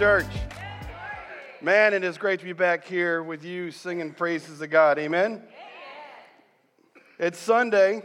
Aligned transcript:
Church. 0.00 0.24
Man, 1.60 1.92
it 1.92 2.04
is 2.04 2.16
great 2.16 2.38
to 2.38 2.46
be 2.46 2.54
back 2.54 2.86
here 2.86 3.22
with 3.22 3.44
you 3.44 3.70
singing 3.70 4.14
praises 4.14 4.60
to 4.60 4.66
God. 4.66 4.98
Amen. 4.98 5.42
It's 7.18 7.38
Sunday. 7.38 8.02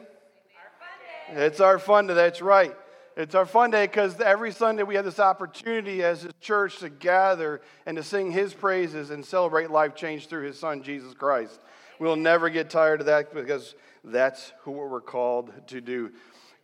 It's 1.30 1.62
our 1.62 1.80
fun 1.80 2.08
day. 2.08 2.14
That's 2.14 2.42
right. 2.42 2.76
It's 3.16 3.34
our 3.34 3.46
fun 3.46 3.72
day 3.72 3.86
because 3.86 4.20
every 4.20 4.52
Sunday 4.52 4.84
we 4.84 4.96
have 4.96 5.06
this 5.06 5.22
opportunity 5.22 6.04
as 6.04 6.26
a 6.26 6.34
church 6.42 6.80
to 6.80 6.90
gather 6.90 7.62
and 7.86 7.96
to 7.96 8.04
sing 8.04 8.30
His 8.30 8.54
praises 8.54 9.10
and 9.10 9.24
celebrate 9.24 9.72
life 9.72 9.96
change 9.96 10.28
through 10.28 10.48
His 10.48 10.60
Son, 10.60 10.84
Jesus 10.84 11.14
Christ. 11.14 11.62
We'll 11.98 12.18
never 12.18 12.50
get 12.50 12.70
tired 12.70 13.00
of 13.00 13.06
that 13.06 13.34
because 13.34 13.74
that's 14.04 14.52
who 14.64 14.72
we're 14.72 15.00
called 15.00 15.54
to 15.68 15.80
do. 15.80 16.12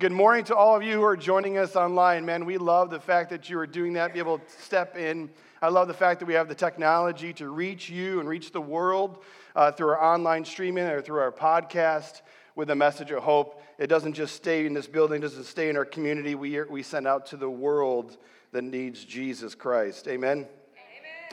Good 0.01 0.11
morning 0.11 0.43
to 0.45 0.55
all 0.55 0.75
of 0.75 0.81
you 0.81 0.95
who 0.95 1.03
are 1.03 1.15
joining 1.15 1.59
us 1.59 1.75
online. 1.75 2.25
Man, 2.25 2.43
we 2.43 2.57
love 2.57 2.89
the 2.89 2.99
fact 2.99 3.29
that 3.29 3.51
you 3.51 3.59
are 3.59 3.67
doing 3.67 3.93
that, 3.93 4.13
be 4.13 4.19
able 4.19 4.39
to 4.39 4.51
step 4.59 4.97
in. 4.97 5.29
I 5.61 5.67
love 5.67 5.87
the 5.87 5.93
fact 5.93 6.21
that 6.21 6.25
we 6.25 6.33
have 6.33 6.47
the 6.47 6.55
technology 6.55 7.33
to 7.33 7.49
reach 7.49 7.87
you 7.87 8.19
and 8.19 8.27
reach 8.27 8.51
the 8.51 8.59
world 8.59 9.23
uh, 9.55 9.71
through 9.71 9.89
our 9.89 10.03
online 10.03 10.43
streaming 10.43 10.85
or 10.85 11.03
through 11.03 11.19
our 11.19 11.31
podcast 11.31 12.23
with 12.55 12.71
a 12.71 12.75
message 12.75 13.11
of 13.11 13.21
hope. 13.21 13.61
It 13.77 13.85
doesn't 13.85 14.13
just 14.13 14.35
stay 14.35 14.65
in 14.65 14.73
this 14.73 14.87
building, 14.87 15.17
it 15.17 15.21
doesn't 15.21 15.43
stay 15.43 15.69
in 15.69 15.77
our 15.77 15.85
community. 15.85 16.33
We, 16.33 16.59
we 16.63 16.81
send 16.81 17.07
out 17.07 17.27
to 17.27 17.37
the 17.37 17.51
world 17.51 18.17
that 18.53 18.63
needs 18.63 19.05
Jesus 19.05 19.53
Christ. 19.53 20.07
Amen? 20.07 20.47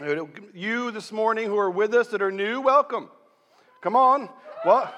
Amen. 0.02 0.28
You 0.52 0.90
this 0.90 1.10
morning 1.10 1.46
who 1.46 1.56
are 1.56 1.70
with 1.70 1.94
us 1.94 2.08
that 2.08 2.20
are 2.20 2.30
new, 2.30 2.60
welcome. 2.60 3.08
Come 3.80 3.96
on. 3.96 4.28
Well, 4.66 4.92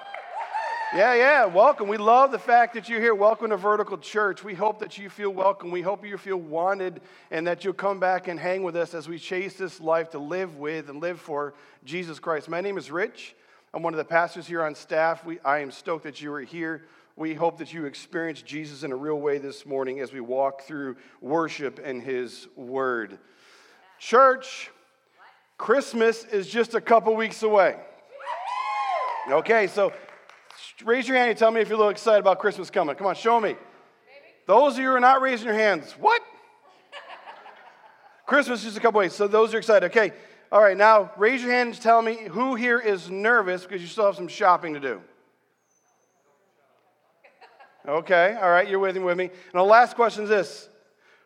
yeah, 0.93 1.15
yeah, 1.15 1.45
welcome. 1.45 1.87
We 1.87 1.99
love 1.99 2.33
the 2.33 2.39
fact 2.39 2.75
that 2.75 2.89
you're 2.89 3.01
here. 3.01 3.15
Welcome 3.15 3.51
to 3.51 3.57
Vertical 3.57 3.97
Church. 3.97 4.43
We 4.43 4.55
hope 4.55 4.81
that 4.81 4.99
you 4.99 5.09
feel 5.09 5.31
welcome. 5.31 5.71
We 5.71 5.83
hope 5.83 6.05
you 6.05 6.19
feel 6.19 6.37
wanted 6.37 7.01
and 7.31 7.47
that 7.47 7.65
you'll 7.65 7.75
come 7.75 8.01
back 8.01 8.27
and 8.27 8.41
hang 8.41 8.65
with 8.65 8.75
us 8.75 8.93
as 8.93 9.09
we 9.09 9.17
chase 9.17 9.55
this 9.55 9.81
life 9.81 10.11
to 10.11 10.19
live 10.19 10.57
with 10.57 10.89
and 10.89 11.01
live 11.01 11.21
for 11.21 11.55
Jesus 11.85 12.19
Christ. 12.19 12.49
My 12.49 12.61
name 12.61 12.77
is 12.77 12.91
Rich. 12.91 13.37
I'm 13.73 13.85
one 13.85 13.95
of 13.95 13.99
the 13.99 14.05
pastors 14.05 14.49
here 14.49 14.65
on 14.65 14.75
staff. 14.75 15.25
We, 15.25 15.39
I 15.45 15.61
am 15.61 15.71
stoked 15.71 16.03
that 16.05 16.21
you 16.21 16.33
are 16.33 16.41
here. 16.41 16.87
We 17.15 17.35
hope 17.35 17.59
that 17.59 17.73
you 17.73 17.85
experience 17.85 18.43
Jesus 18.43 18.83
in 18.83 18.91
a 18.91 18.97
real 18.97 19.21
way 19.21 19.39
this 19.39 19.65
morning 19.65 20.01
as 20.01 20.13
we 20.13 20.21
walk 20.21 20.63
through 20.63 20.97
worship 21.21 21.81
and 21.85 22.03
his 22.03 22.49
word. 22.57 23.21
Church, 24.01 24.73
Christmas 25.57 26.25
is 26.25 26.49
just 26.49 26.75
a 26.75 26.81
couple 26.81 27.15
weeks 27.15 27.45
away. 27.45 27.77
Okay, 29.31 29.69
so 29.69 29.93
raise 30.83 31.06
your 31.06 31.17
hand 31.17 31.31
and 31.31 31.39
tell 31.39 31.50
me 31.50 31.61
if 31.61 31.69
you're 31.69 31.77
a 31.77 31.78
little 31.78 31.91
excited 31.91 32.20
about 32.20 32.39
Christmas 32.39 32.70
coming. 32.70 32.95
Come 32.97 33.06
on, 33.06 33.14
show 33.14 33.41
me. 33.41 33.50
Maybe. 33.50 33.59
Those 34.47 34.75
of 34.75 34.81
you 34.81 34.87
who 34.87 34.95
are 34.95 35.00
not 35.00 35.20
raising 35.20 35.47
your 35.47 35.55
hands, 35.55 35.92
what? 35.98 36.22
Christmas 38.27 38.61
is 38.61 38.67
just 38.67 38.77
a 38.77 38.81
couple 38.81 39.00
weeks, 39.00 39.14
so 39.14 39.27
those 39.27 39.55
are 39.55 39.59
excited. 39.59 39.87
Okay, 39.87 40.12
all 40.53 40.62
right, 40.62 40.77
now 40.77 41.11
raise 41.17 41.42
your 41.42 41.50
hand 41.50 41.75
and 41.75 41.81
tell 41.81 42.00
me 42.00 42.17
who 42.28 42.55
here 42.55 42.78
is 42.78 43.11
nervous 43.11 43.62
because 43.62 43.83
you 43.83 43.89
still 43.89 44.06
have 44.06 44.14
some 44.14 44.28
shopping 44.28 44.75
to 44.75 44.81
do. 44.81 45.00
Okay, 47.89 48.39
all 48.41 48.50
right, 48.50 48.69
you're 48.69 48.78
with 48.78 48.94
me, 48.94 49.03
with 49.03 49.17
me. 49.17 49.25
And 49.25 49.55
the 49.55 49.62
last 49.62 49.97
question 49.97 50.25
is 50.25 50.28
this 50.28 50.69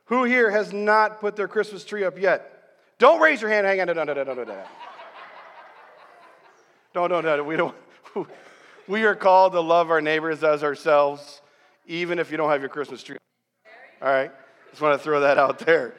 Who 0.07 0.25
here 0.25 0.51
has 0.51 0.73
not 0.73 1.21
put 1.21 1.37
their 1.37 1.49
Christmas 1.49 1.85
tree 1.85 2.05
up 2.05 2.19
yet? 2.19 2.51
Don't 2.99 3.21
raise 3.21 3.41
your 3.41 3.51
hand. 3.51 3.67
Hang 3.67 3.81
on. 3.81 3.89
No, 3.89 3.93
no, 3.93 4.05
no, 4.05 4.15
no, 4.15 4.35
no, 4.35 4.45
no. 4.45 4.65
Don't, 6.95 7.11
don't, 7.11 7.25
no. 7.25 7.43
We 7.43 7.57
don't. 7.57 7.75
We 8.87 9.05
are 9.05 9.15
called 9.15 9.53
to 9.53 9.61
love 9.61 9.91
our 9.91 10.03
neighbors 10.03 10.45
as 10.45 10.63
ourselves, 10.63 11.41
even 11.87 12.19
if 12.19 12.31
you 12.31 12.37
don't 12.37 12.51
have 12.51 12.61
your 12.61 12.69
Christmas 12.69 13.03
tree. 13.03 13.17
All 14.03 14.09
right, 14.09 14.31
just 14.69 14.83
want 14.83 14.99
to 14.99 15.03
throw 15.03 15.21
that 15.21 15.39
out 15.39 15.59
there. 15.61 15.95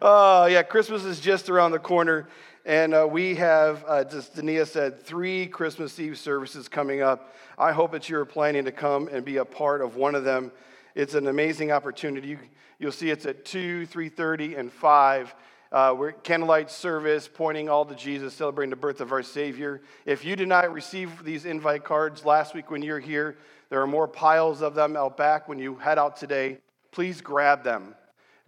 Oh, 0.00 0.46
yeah, 0.50 0.64
Christmas 0.64 1.04
is 1.04 1.20
just 1.20 1.48
around 1.48 1.70
the 1.70 1.78
corner. 1.78 2.28
And 2.64 2.92
uh, 2.92 3.06
we 3.08 3.36
have, 3.36 3.84
uh, 3.86 4.02
just 4.02 4.34
Dania 4.34 4.66
said, 4.66 5.00
three 5.00 5.46
Christmas 5.46 5.98
Eve 6.00 6.18
services 6.18 6.68
coming 6.68 7.02
up. 7.02 7.34
I 7.56 7.70
hope 7.70 7.92
that 7.92 8.08
you're 8.08 8.24
planning 8.24 8.64
to 8.64 8.72
come 8.72 9.08
and 9.08 9.24
be 9.24 9.36
a 9.36 9.44
part 9.44 9.80
of 9.80 9.94
one 9.94 10.16
of 10.16 10.24
them. 10.24 10.50
It's 10.96 11.14
an 11.14 11.28
amazing 11.28 11.70
opportunity. 11.70 12.28
You, 12.28 12.38
will 12.80 12.90
see 12.90 13.10
it's 13.10 13.26
at 13.26 13.44
2, 13.44 13.86
3.30, 13.86 14.58
and 14.58 14.72
5. 14.72 15.34
Uh, 15.72 15.94
we're 15.98 16.12
candlelight 16.12 16.70
service 16.70 17.28
pointing 17.32 17.68
all 17.68 17.84
to 17.84 17.94
Jesus, 17.94 18.34
celebrating 18.34 18.70
the 18.70 18.76
birth 18.76 19.00
of 19.00 19.10
our 19.10 19.22
Savior. 19.22 19.80
If 20.04 20.24
you 20.24 20.36
did 20.36 20.46
not 20.46 20.72
receive 20.72 21.24
these 21.24 21.46
invite 21.46 21.82
cards 21.82 22.24
last 22.24 22.54
week 22.54 22.70
when 22.70 22.82
you're 22.82 23.00
here, 23.00 23.38
there 23.70 23.80
are 23.80 23.86
more 23.86 24.06
piles 24.06 24.60
of 24.60 24.74
them 24.74 24.96
out 24.96 25.16
back 25.16 25.48
when 25.48 25.58
you 25.58 25.76
head 25.76 25.98
out 25.98 26.16
today. 26.16 26.58
Please 26.90 27.20
grab 27.20 27.64
them 27.64 27.94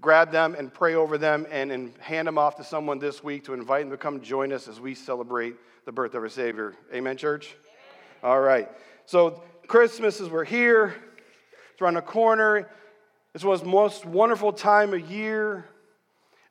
grab 0.04 0.30
them 0.30 0.54
and 0.58 0.72
pray 0.72 0.94
over 0.94 1.16
them 1.16 1.46
and, 1.50 1.72
and 1.72 1.96
hand 1.96 2.28
them 2.28 2.36
off 2.36 2.56
to 2.56 2.62
someone 2.62 2.98
this 2.98 3.24
week 3.24 3.42
to 3.42 3.54
invite 3.54 3.80
them 3.80 3.90
to 3.90 3.96
come 3.96 4.20
join 4.20 4.52
us 4.52 4.68
as 4.68 4.78
we 4.78 4.94
celebrate 4.94 5.54
the 5.86 5.92
birth 5.92 6.14
of 6.14 6.22
our 6.22 6.28
Savior. 6.28 6.74
Amen, 6.92 7.16
church? 7.16 7.56
Amen. 8.22 8.34
All 8.34 8.40
right. 8.40 8.70
So, 9.06 9.42
Christmas 9.66 10.20
is 10.20 10.28
we're 10.28 10.44
here, 10.44 10.94
it's 11.72 11.80
around 11.80 11.94
the 11.94 12.02
corner. 12.02 12.68
It's 13.34 13.42
one 13.42 13.54
of 13.54 13.60
the 13.60 13.66
most 13.66 14.04
wonderful 14.04 14.52
time 14.52 14.92
of 14.92 15.10
year. 15.10 15.64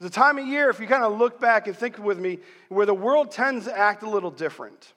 It's 0.03 0.17
a 0.17 0.19
time 0.19 0.37
of 0.37 0.45
year, 0.45 0.69
if 0.69 0.81
you 0.81 0.87
kind 0.87 1.05
of 1.05 1.17
look 1.17 1.39
back 1.39 1.67
and 1.67 1.77
think 1.77 1.97
with 1.97 2.19
me, 2.19 2.39
where 2.67 2.85
the 2.85 2.93
world 2.93 3.31
tends 3.31 3.67
to 3.67 3.77
act 3.77 4.03
a 4.03 4.09
little 4.09 4.31
different. 4.31 4.91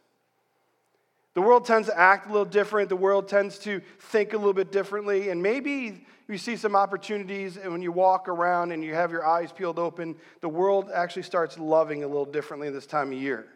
The 1.34 1.41
world 1.41 1.65
tends 1.65 1.87
to 1.87 1.97
act 1.97 2.27
a 2.27 2.33
little 2.33 2.44
different. 2.44 2.89
The 2.89 2.97
world 2.97 3.28
tends 3.28 3.56
to 3.61 3.81
think 4.00 4.33
a 4.33 4.37
little 4.37 4.53
bit 4.53 4.72
differently. 4.72 5.28
And 5.28 5.41
maybe 5.41 6.05
you 6.27 6.39
see 6.39 6.56
some 6.56 6.75
opportunities, 6.75 7.56
and 7.56 7.71
when 7.71 7.83
you 7.83 7.93
walk 7.93 8.28
around 8.28 8.72
and 8.72 8.83
you 8.83 8.95
have 8.95 9.12
your 9.12 9.25
eyes 9.25 9.53
peeled 9.53 9.78
open, 9.78 10.16
the 10.41 10.49
world 10.49 10.91
actually 10.93 11.22
starts 11.22 11.56
loving 11.56 12.03
a 12.03 12.09
little 12.09 12.25
differently 12.25 12.69
this 12.71 12.87
time 12.87 13.12
of 13.12 13.19
year. 13.19 13.47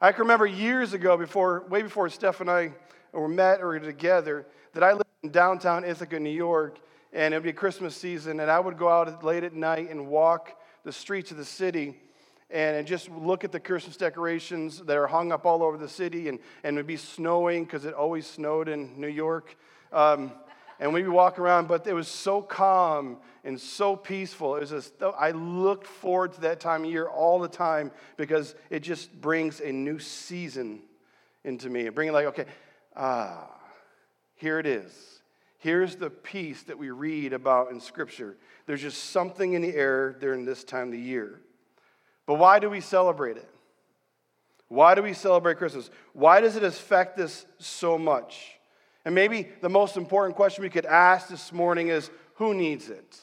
I 0.00 0.12
can 0.12 0.22
remember 0.22 0.46
years 0.46 0.94
ago, 0.94 1.18
before, 1.18 1.66
way 1.68 1.82
before 1.82 2.08
Steph 2.08 2.40
and 2.40 2.50
I 2.50 2.72
were 3.12 3.28
met 3.28 3.60
or 3.60 3.78
together, 3.78 4.46
that 4.72 4.82
I 4.82 4.92
lived 4.92 5.04
in 5.24 5.28
downtown 5.28 5.84
Ithaca, 5.84 6.18
New 6.18 6.30
York, 6.30 6.78
and 7.14 7.32
it 7.32 7.36
would 7.36 7.44
be 7.44 7.52
Christmas 7.52 7.96
season, 7.96 8.40
and 8.40 8.50
I 8.50 8.58
would 8.58 8.76
go 8.76 8.88
out 8.88 9.22
late 9.24 9.44
at 9.44 9.54
night 9.54 9.88
and 9.88 10.08
walk 10.08 10.60
the 10.82 10.92
streets 10.92 11.30
of 11.30 11.36
the 11.36 11.44
city 11.44 11.96
and 12.50 12.86
just 12.86 13.08
look 13.08 13.44
at 13.44 13.52
the 13.52 13.60
Christmas 13.60 13.96
decorations 13.96 14.80
that 14.80 14.96
are 14.96 15.06
hung 15.06 15.32
up 15.32 15.46
all 15.46 15.62
over 15.62 15.78
the 15.78 15.88
city, 15.88 16.28
and, 16.28 16.40
and 16.64 16.76
it 16.76 16.80
would 16.80 16.86
be 16.86 16.96
snowing 16.96 17.64
because 17.64 17.84
it 17.84 17.94
always 17.94 18.26
snowed 18.26 18.68
in 18.68 19.00
New 19.00 19.08
York. 19.08 19.56
Um, 19.92 20.32
and 20.80 20.92
we'd 20.92 21.08
walk 21.08 21.38
around, 21.38 21.68
but 21.68 21.86
it 21.86 21.94
was 21.94 22.08
so 22.08 22.42
calm 22.42 23.18
and 23.44 23.60
so 23.60 23.94
peaceful. 23.94 24.56
It 24.56 24.60
was 24.60 24.70
just, 24.70 24.92
I 25.16 25.30
looked 25.30 25.86
forward 25.86 26.32
to 26.34 26.40
that 26.42 26.58
time 26.58 26.84
of 26.84 26.90
year 26.90 27.06
all 27.06 27.38
the 27.38 27.48
time 27.48 27.92
because 28.16 28.56
it 28.70 28.80
just 28.80 29.12
brings 29.20 29.60
a 29.60 29.70
new 29.70 30.00
season 30.00 30.82
into 31.44 31.70
me. 31.70 31.88
Bringing 31.90 32.12
like, 32.12 32.26
okay, 32.26 32.46
ah, 32.96 33.48
here 34.34 34.58
it 34.58 34.66
is. 34.66 35.13
Here's 35.64 35.96
the 35.96 36.10
peace 36.10 36.62
that 36.64 36.76
we 36.76 36.90
read 36.90 37.32
about 37.32 37.70
in 37.70 37.80
Scripture. 37.80 38.36
There's 38.66 38.82
just 38.82 39.02
something 39.02 39.54
in 39.54 39.62
the 39.62 39.74
air 39.74 40.12
during 40.12 40.44
this 40.44 40.62
time 40.62 40.88
of 40.88 40.92
the 40.92 41.00
year. 41.00 41.40
But 42.26 42.34
why 42.34 42.58
do 42.58 42.68
we 42.68 42.82
celebrate 42.82 43.38
it? 43.38 43.48
Why 44.68 44.94
do 44.94 45.02
we 45.02 45.14
celebrate 45.14 45.56
Christmas? 45.56 45.88
Why 46.12 46.42
does 46.42 46.56
it 46.56 46.64
affect 46.64 47.18
us 47.18 47.46
so 47.56 47.96
much? 47.96 48.58
And 49.06 49.14
maybe 49.14 49.48
the 49.62 49.70
most 49.70 49.96
important 49.96 50.36
question 50.36 50.62
we 50.62 50.68
could 50.68 50.84
ask 50.84 51.28
this 51.28 51.50
morning 51.50 51.88
is 51.88 52.10
who 52.34 52.52
needs 52.52 52.90
it? 52.90 53.18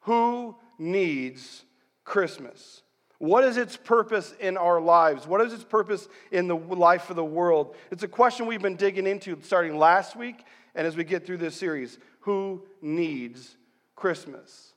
Who 0.00 0.56
needs 0.78 1.64
Christmas? 2.04 2.82
What 3.16 3.44
is 3.44 3.56
its 3.56 3.78
purpose 3.78 4.34
in 4.40 4.58
our 4.58 4.78
lives? 4.78 5.26
What 5.26 5.40
is 5.40 5.54
its 5.54 5.64
purpose 5.64 6.06
in 6.32 6.48
the 6.48 6.56
life 6.56 7.08
of 7.08 7.16
the 7.16 7.24
world? 7.24 7.76
It's 7.90 8.02
a 8.02 8.08
question 8.08 8.44
we've 8.44 8.60
been 8.60 8.76
digging 8.76 9.06
into 9.06 9.38
starting 9.40 9.78
last 9.78 10.16
week 10.16 10.44
and 10.74 10.86
as 10.86 10.96
we 10.96 11.04
get 11.04 11.26
through 11.26 11.38
this 11.38 11.56
series. 11.56 11.98
Who 12.20 12.64
needs 12.82 13.56
Christmas? 13.96 14.74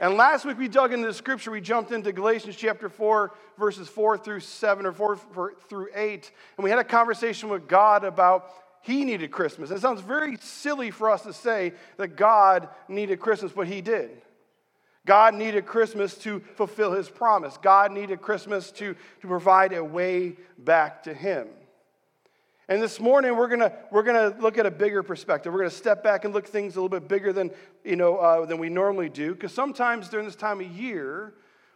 And 0.00 0.14
last 0.14 0.46
week 0.46 0.58
we 0.58 0.68
dug 0.68 0.92
into 0.92 1.06
the 1.06 1.14
scripture. 1.14 1.50
We 1.50 1.60
jumped 1.60 1.92
into 1.92 2.12
Galatians 2.12 2.56
chapter 2.56 2.88
4, 2.88 3.32
verses 3.58 3.86
4 3.88 4.16
through 4.16 4.40
7 4.40 4.86
or 4.86 4.92
4, 4.92 5.16
4 5.16 5.54
through 5.68 5.88
8. 5.94 6.32
And 6.56 6.64
we 6.64 6.70
had 6.70 6.78
a 6.78 6.84
conversation 6.84 7.50
with 7.50 7.68
God 7.68 8.04
about 8.04 8.50
he 8.82 9.04
needed 9.04 9.30
Christmas. 9.30 9.70
It 9.70 9.80
sounds 9.80 10.00
very 10.00 10.38
silly 10.38 10.90
for 10.90 11.10
us 11.10 11.22
to 11.22 11.34
say 11.34 11.74
that 11.98 12.16
God 12.16 12.68
needed 12.88 13.20
Christmas, 13.20 13.52
but 13.52 13.66
he 13.66 13.82
did. 13.82 14.22
God 15.06 15.34
needed 15.34 15.66
Christmas 15.66 16.16
to 16.18 16.40
fulfill 16.54 16.92
his 16.92 17.08
promise. 17.08 17.58
God 17.60 17.92
needed 17.92 18.22
Christmas 18.22 18.70
to, 18.72 18.94
to 19.20 19.28
provide 19.28 19.72
a 19.72 19.84
way 19.84 20.36
back 20.58 21.02
to 21.02 21.12
him. 21.12 21.48
And 22.70 22.80
this 22.80 23.00
morning, 23.00 23.36
we're 23.36 23.48
going 23.48 23.68
we're 23.90 24.04
gonna 24.04 24.32
look 24.38 24.56
at 24.56 24.64
a 24.64 24.70
bigger 24.70 25.02
perspective. 25.02 25.52
We're 25.52 25.64
to 25.64 25.70
step 25.70 26.04
back 26.04 26.24
and 26.24 26.32
look 26.32 26.46
things 26.46 26.76
a 26.76 26.80
little 26.80 27.00
bit 27.00 27.08
bigger 27.08 27.32
than, 27.32 27.50
you 27.84 27.96
know, 27.96 28.16
uh, 28.18 28.46
than 28.46 28.58
we 28.58 28.68
normally 28.68 29.08
do. 29.08 29.34
Because 29.34 29.52
sometimes 29.52 30.08
during 30.08 30.24
this 30.24 30.36
time 30.36 30.60
of 30.60 30.68
year, 30.68 31.34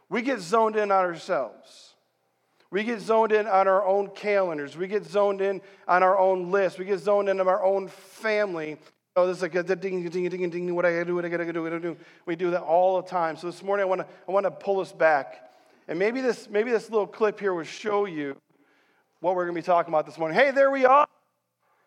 we 0.09 0.23
get 0.23 0.39
zoned 0.39 0.77
in 0.77 0.93
on 0.93 1.05
ourselves. 1.05 1.95
We 2.71 2.85
get 2.85 3.01
zoned 3.01 3.33
in 3.33 3.49
on 3.49 3.67
our 3.67 3.85
own 3.85 4.11
calendars. 4.11 4.77
We 4.77 4.87
get 4.87 5.05
zoned 5.05 5.41
in 5.41 5.63
on 5.89 6.05
our 6.05 6.17
own 6.17 6.53
list. 6.53 6.79
We 6.79 6.85
get 6.85 7.01
zoned 7.01 7.29
in 7.29 7.41
on 7.41 7.49
our 7.49 7.65
own 7.65 7.89
family. 7.89 8.77
Oh, 9.17 9.27
this 9.27 9.39
is 9.39 9.43
like 9.43 9.57
a 9.57 9.65
ding, 9.65 10.09
ding, 10.09 10.29
ding, 10.29 10.49
ding, 10.49 10.75
what 10.77 10.87
I 10.87 10.93
gotta 10.93 11.07
do, 11.07 11.17
what 11.17 11.25
I 11.25 11.29
gotta 11.29 11.53
do, 11.53 11.63
what 11.65 11.73
I 11.73 11.77
gotta 11.79 11.95
do. 11.95 11.97
We 12.25 12.37
do 12.37 12.53
that 12.53 12.63
all 12.63 13.03
the 13.03 13.09
time. 13.09 13.37
So 13.37 13.49
this 13.49 13.65
morning 13.65 13.83
I 13.83 13.89
wanna, 13.89 14.07
I 14.29 14.31
wanna 14.31 14.53
pull 14.53 14.79
us 14.79 14.93
back. 14.93 15.51
And 15.89 15.99
maybe 15.99 16.21
this, 16.21 16.49
maybe 16.49 16.71
this 16.71 16.89
little 16.89 17.09
clip 17.09 17.41
here 17.41 17.53
will 17.53 17.65
show 17.65 18.05
you 18.05 18.37
what 19.25 19.37
we're 19.37 19.47
gonna 19.47 19.55
be 19.55 19.63
talking 19.63 19.91
about 19.91 20.05
this 20.05 20.19
morning. 20.19 20.37
Hey, 20.37 20.51
there 20.51 20.71
we 20.71 20.85
are. 20.85 21.09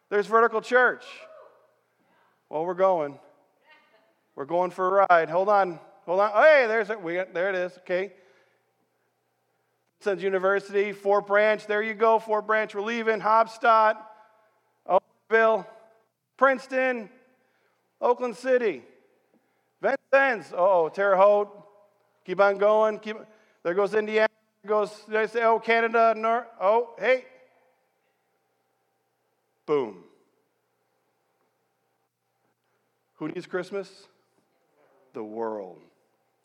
There's 0.10 0.25
Vertical 0.25 0.60
Church. 0.60 1.06
Well, 2.50 2.66
we're 2.66 2.74
going. 2.74 3.19
We're 4.36 4.45
going 4.45 4.72
for 4.72 5.01
a 5.01 5.07
ride. 5.07 5.30
Hold 5.30 5.48
on. 5.48 5.80
Hold 6.07 6.19
on. 6.19 6.31
Hey, 6.31 6.66
there's 6.68 6.89
it. 6.89 7.00
We 7.00 7.13
got, 7.13 7.36
there 7.36 7.50
it 7.50 7.56
is. 7.56 7.78
Okay. 7.78 8.12
Sons 10.00 10.24
University, 10.24 10.92
Fort 10.94 11.28
Branch. 11.28 11.63
There 11.68 11.84
you 11.84 11.94
go. 11.94 12.18
Fort 12.18 12.48
Branch. 12.48 12.74
We're 12.74 12.81
leaving. 12.81 13.19
Haubstadt, 13.19 13.98
Oakville, 14.88 15.68
Princeton, 16.38 17.07
Oakland 18.01 18.36
City, 18.36 18.81
Vincennes. 19.80 20.54
Oh, 20.57 20.90
Terre 20.90 21.16
Haute. 21.16 21.51
Keep 22.25 22.42
on 22.42 22.57
going. 22.57 22.98
Keep. 22.98 23.18
There 23.62 23.75
goes 23.75 23.94
Indiana. 23.94 24.26
Goes. 24.68 24.92
they 25.08 25.28
say? 25.28 25.44
Oh, 25.44 25.60
Canada. 25.60 26.14
North. 26.16 26.46
Oh, 26.62 26.94
hey. 27.00 27.25
Boom. 29.66 30.04
Who 33.16 33.30
needs 33.30 33.48
Christmas? 33.48 33.90
The 35.14 35.24
world. 35.24 35.80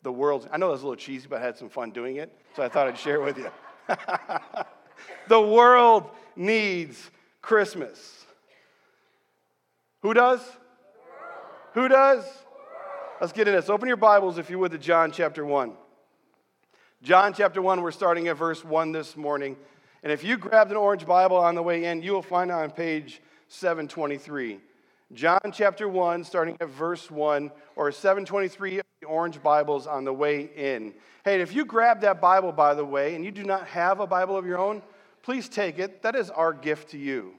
The 0.01 0.11
world. 0.11 0.49
I 0.51 0.57
know 0.57 0.69
that's 0.69 0.81
a 0.81 0.85
little 0.85 0.95
cheesy, 0.95 1.27
but 1.27 1.41
I 1.41 1.45
had 1.45 1.57
some 1.57 1.69
fun 1.69 1.91
doing 1.91 2.17
it, 2.17 2.35
so 2.55 2.63
I 2.63 2.69
thought 2.69 2.87
I'd 2.87 2.97
share 2.97 3.15
it 3.15 3.23
with 3.23 3.37
you. 3.37 3.51
the 5.27 5.41
world 5.41 6.09
needs 6.35 7.11
Christmas. 7.41 8.25
Who 10.01 10.13
does? 10.13 10.41
Who 11.73 11.87
does? 11.87 12.25
Let's 13.21 13.33
get 13.33 13.47
in 13.47 13.53
this. 13.53 13.69
Open 13.69 13.87
your 13.87 13.97
Bibles, 13.97 14.37
if 14.37 14.49
you 14.49 14.59
would, 14.59 14.71
to 14.71 14.77
John 14.77 15.11
chapter 15.11 15.45
1. 15.45 15.73
John 17.03 17.33
chapter 17.33 17.61
1, 17.61 17.81
we're 17.81 17.91
starting 17.91 18.29
at 18.29 18.37
verse 18.37 18.63
1 18.63 18.93
this 18.93 19.17
morning. 19.17 19.57
And 20.03 20.11
if 20.13 20.23
you 20.23 20.37
grabbed 20.37 20.71
an 20.71 20.77
orange 20.77 21.05
Bible 21.05 21.35
on 21.35 21.53
the 21.53 21.61
way 21.61 21.83
in, 21.83 22.01
you 22.01 22.13
will 22.13 22.21
find 22.21 22.49
it 22.49 22.53
on 22.53 22.71
page 22.71 23.21
723. 23.49 24.61
John 25.11 25.51
chapter 25.51 25.89
1, 25.89 26.23
starting 26.23 26.55
at 26.61 26.69
verse 26.69 27.11
1, 27.11 27.51
or 27.75 27.91
723 27.91 28.79
of 28.79 28.85
the 29.01 29.07
orange 29.07 29.43
Bibles 29.43 29.85
on 29.85 30.05
the 30.05 30.13
way 30.13 30.49
in. 30.55 30.93
Hey, 31.25 31.41
if 31.41 31.53
you 31.53 31.65
grab 31.65 31.99
that 32.01 32.21
Bible, 32.21 32.53
by 32.53 32.73
the 32.73 32.85
way, 32.85 33.15
and 33.15 33.25
you 33.25 33.31
do 33.31 33.43
not 33.43 33.67
have 33.67 33.99
a 33.99 34.07
Bible 34.07 34.37
of 34.37 34.45
your 34.45 34.57
own, 34.57 34.81
please 35.23 35.49
take 35.49 35.79
it. 35.79 36.03
That 36.03 36.15
is 36.15 36.29
our 36.29 36.53
gift 36.53 36.91
to 36.91 36.97
you. 36.97 37.33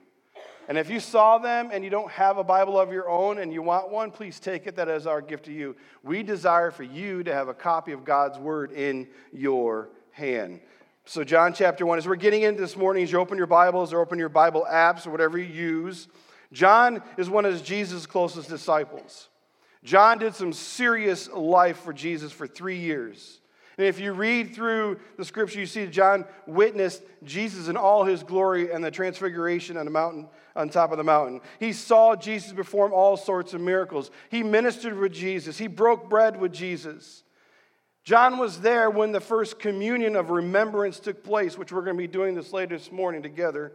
And 0.69 0.79
if 0.79 0.89
you 0.89 1.01
saw 1.01 1.39
them 1.39 1.71
and 1.73 1.85
you 1.85 1.91
don't 1.91 2.11
have 2.11 2.39
a 2.39 2.45
Bible 2.45 2.79
of 2.81 2.93
your 2.93 3.09
own 3.09 3.39
and 3.39 3.53
you 3.53 3.63
want 3.63 3.91
one, 3.91 4.11
please 4.11 4.41
take 4.41 4.67
it. 4.67 4.77
That 4.77 4.89
is 4.89 5.07
our 5.07 5.21
gift 5.21 5.45
to 5.47 5.53
you. 5.53 5.77
We 6.03 6.23
desire 6.23 6.71
for 6.71 6.85
you 6.85 7.23
to 7.23 7.35
have 7.35 7.49
a 7.49 7.55
copy 7.55 7.93
of 7.93 8.05
God's 8.05 8.39
Word 8.39 8.73
in 8.73 9.09
your 9.33 9.91
hand. 10.13 10.61
So, 11.05 11.23
John 11.23 11.53
chapter 11.53 11.85
1, 11.85 11.99
as 11.99 12.09
we're 12.09 12.17
getting 12.17 12.43
into 12.43 12.63
this 12.63 12.77
morning, 12.77 13.03
as 13.03 13.13
you 13.13 13.19
open 13.19 13.37
your 13.37 13.47
Bibles 13.47 13.93
or 13.93 14.01
open 14.01 14.19
your 14.19 14.31
Bible 14.31 14.67
apps 14.71 15.07
or 15.07 15.11
whatever 15.11 15.37
you 15.37 15.45
use, 15.45 16.09
John 16.51 17.03
is 17.19 17.29
one 17.29 17.45
of 17.45 17.63
Jesus' 17.63 18.07
closest 18.07 18.49
disciples. 18.49 19.29
John 19.83 20.17
did 20.17 20.35
some 20.35 20.55
serious 20.55 21.29
life 21.31 21.79
for 21.81 21.93
Jesus 21.93 22.33
for 22.33 22.47
three 22.47 22.79
years. 22.79 23.41
And 23.77 23.87
if 23.87 23.99
you 23.99 24.13
read 24.13 24.55
through 24.55 25.01
the 25.17 25.25
scripture, 25.25 25.59
you 25.59 25.67
see 25.67 25.87
John 25.87 26.25
witnessed 26.47 27.03
Jesus 27.25 27.69
in 27.69 27.77
all 27.77 28.05
his 28.05 28.23
glory 28.23 28.71
and 28.71 28.85
the 28.85 28.91
transfiguration 28.91 29.77
on 29.77 29.85
the 29.85 29.91
mountain, 29.91 30.29
on 30.55 30.69
top 30.69 30.93
of 30.93 30.99
the 30.99 31.05
mountain. 31.05 31.41
He 31.59 31.73
saw 31.73 32.15
Jesus 32.15 32.53
perform 32.53 32.93
all 32.93 33.17
sorts 33.17 33.53
of 33.53 33.61
miracles. 33.61 34.11
He 34.31 34.43
ministered 34.43 34.97
with 34.97 35.13
Jesus. 35.13 35.59
He 35.59 35.67
broke 35.67 36.09
bread 36.09 36.39
with 36.39 36.53
Jesus. 36.53 37.25
John 38.05 38.39
was 38.39 38.61
there 38.61 38.91
when 38.91 39.13
the 39.13 39.21
first 39.21 39.59
communion 39.59 40.15
of 40.15 40.31
remembrance 40.31 41.01
took 41.01 41.25
place, 41.25 41.59
which 41.59 41.73
we're 41.73 41.83
going 41.83 41.97
to 41.97 42.03
be 42.03 42.07
doing 42.07 42.35
this 42.35 42.53
later 42.53 42.77
this 42.77 42.93
morning 42.93 43.23
together. 43.23 43.73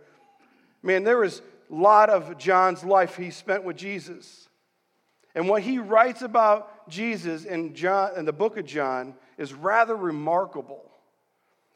Man, 0.82 1.04
there 1.04 1.18
was 1.18 1.42
a 1.70 1.74
lot 1.74 2.10
of 2.10 2.38
John's 2.38 2.84
life 2.84 3.18
he 3.18 3.32
spent 3.32 3.64
with 3.64 3.76
Jesus. 3.76 4.48
And 5.36 5.50
what 5.50 5.64
he 5.64 5.80
writes 5.80 6.22
about 6.22 6.90
Jesus 6.90 7.44
in, 7.44 7.74
John, 7.74 8.12
in 8.18 8.26
the 8.26 8.34
book 8.34 8.58
of 8.58 8.66
John 8.66 9.16
is 9.40 9.54
rather 9.54 9.96
remarkable 9.96 10.84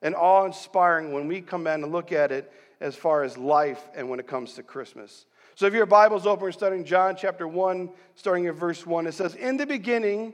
and 0.01 0.13
awe 0.13 0.45
inspiring 0.45 1.13
when 1.13 1.27
we 1.27 1.41
come 1.41 1.65
in 1.65 1.81
and 1.83 1.91
look 1.91 2.11
at 2.11 2.31
it 2.31 2.51
as 2.81 2.93
far 2.93 3.23
as 3.23 3.37
life 3.37 3.81
and 3.95 4.09
when 4.09 4.19
it 4.19 4.27
comes 4.27 4.53
to 4.53 4.63
Christmas. 4.63 5.25
So 5.55 5.65
if 5.65 5.73
your 5.73 5.85
Bible's 5.85 6.27
open, 6.27 6.43
we're 6.43 6.51
studying 6.51 6.83
John 6.83 7.15
chapter 7.15 7.47
1, 7.47 7.89
starting 8.15 8.47
at 8.47 8.55
verse 8.55 8.85
1. 8.85 9.07
It 9.07 9.13
says, 9.13 9.33
In 9.35 9.55
the 9.55 9.65
beginning 9.65 10.33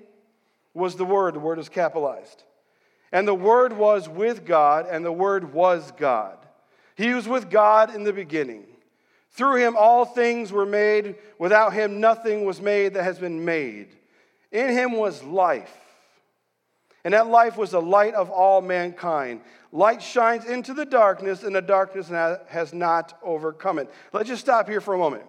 was 0.73 0.95
the 0.95 1.05
Word, 1.05 1.35
the 1.35 1.39
Word 1.39 1.59
is 1.59 1.69
capitalized. 1.69 2.43
And 3.11 3.27
the 3.27 3.35
Word 3.35 3.73
was 3.73 4.09
with 4.09 4.43
God, 4.43 4.87
and 4.89 5.05
the 5.05 5.11
Word 5.11 5.53
was 5.53 5.91
God. 5.97 6.37
He 6.95 7.13
was 7.13 7.27
with 7.27 7.51
God 7.51 7.93
in 7.93 8.03
the 8.03 8.13
beginning. 8.13 8.65
Through 9.31 9.57
him 9.57 9.75
all 9.77 10.03
things 10.03 10.51
were 10.51 10.65
made. 10.65 11.15
Without 11.37 11.73
him 11.73 11.99
nothing 11.99 12.43
was 12.43 12.59
made 12.59 12.95
that 12.95 13.03
has 13.03 13.19
been 13.19 13.45
made. 13.45 13.89
In 14.51 14.69
him 14.69 14.93
was 14.93 15.23
life 15.23 15.88
and 17.04 17.13
that 17.13 17.28
life 17.28 17.57
was 17.57 17.72
the 17.72 17.81
light 17.81 18.13
of 18.13 18.30
all 18.30 18.62
mankind. 18.62 19.42
Light 19.72 20.01
shines 20.01 20.46
into 20.46 20.74
the 20.74 20.86
darkness, 20.86 21.44
and 21.44 21.56
the 21.56 21.62
darkness 21.62 22.10
has 22.48 22.74
not 22.74 23.18
overcome 23.24 23.80
it. 23.80 23.90
Let's 24.13 24.30
just 24.30 24.42
stop 24.42 24.68
here 24.68 24.81
for 24.81 24.94
a 24.94 24.98
moment. 24.98 25.24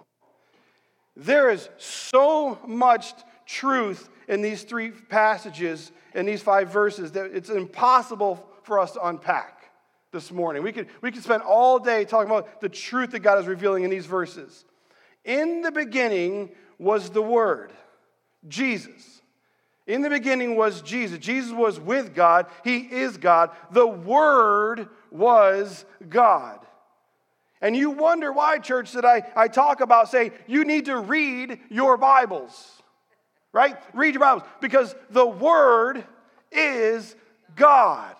There 1.16 1.50
is 1.50 1.68
so 1.78 2.58
much 2.66 3.12
truth 3.46 4.08
in 4.28 4.42
these 4.42 4.62
three 4.62 4.90
passages, 4.90 5.92
in 6.14 6.24
these 6.24 6.40
five 6.40 6.70
verses, 6.70 7.12
that 7.12 7.32
it's 7.34 7.50
impossible 7.50 8.46
for 8.62 8.78
us 8.78 8.92
to 8.92 9.06
unpack 9.06 9.70
this 10.12 10.32
morning. 10.32 10.62
We 10.62 10.72
could, 10.72 10.88
we 11.02 11.10
could 11.10 11.22
spend 11.22 11.42
all 11.42 11.78
day 11.78 12.04
talking 12.04 12.30
about 12.30 12.60
the 12.60 12.68
truth 12.68 13.10
that 13.10 13.20
God 13.20 13.38
is 13.38 13.46
revealing 13.46 13.84
in 13.84 13.90
these 13.90 14.06
verses. 14.06 14.64
In 15.24 15.62
the 15.62 15.70
beginning 15.70 16.50
was 16.78 17.10
the 17.10 17.22
Word, 17.22 17.72
Jesus. 18.48 19.19
In 19.86 20.02
the 20.02 20.10
beginning 20.10 20.56
was 20.56 20.82
Jesus. 20.82 21.18
Jesus 21.18 21.52
was 21.52 21.80
with 21.80 22.14
God. 22.14 22.46
He 22.64 22.78
is 22.78 23.16
God. 23.16 23.50
The 23.72 23.86
Word 23.86 24.88
was 25.10 25.84
God. 26.08 26.60
And 27.62 27.76
you 27.76 27.90
wonder 27.90 28.32
why, 28.32 28.58
church, 28.58 28.92
that 28.92 29.04
I, 29.04 29.22
I 29.36 29.48
talk 29.48 29.80
about 29.80 30.08
say 30.08 30.32
you 30.46 30.64
need 30.64 30.86
to 30.86 30.98
read 30.98 31.58
your 31.70 31.96
Bibles. 31.96 32.82
Right? 33.52 33.76
Read 33.92 34.14
your 34.14 34.20
Bibles. 34.20 34.42
Because 34.60 34.94
the 35.10 35.26
Word 35.26 36.04
is 36.52 37.16
God. 37.56 38.16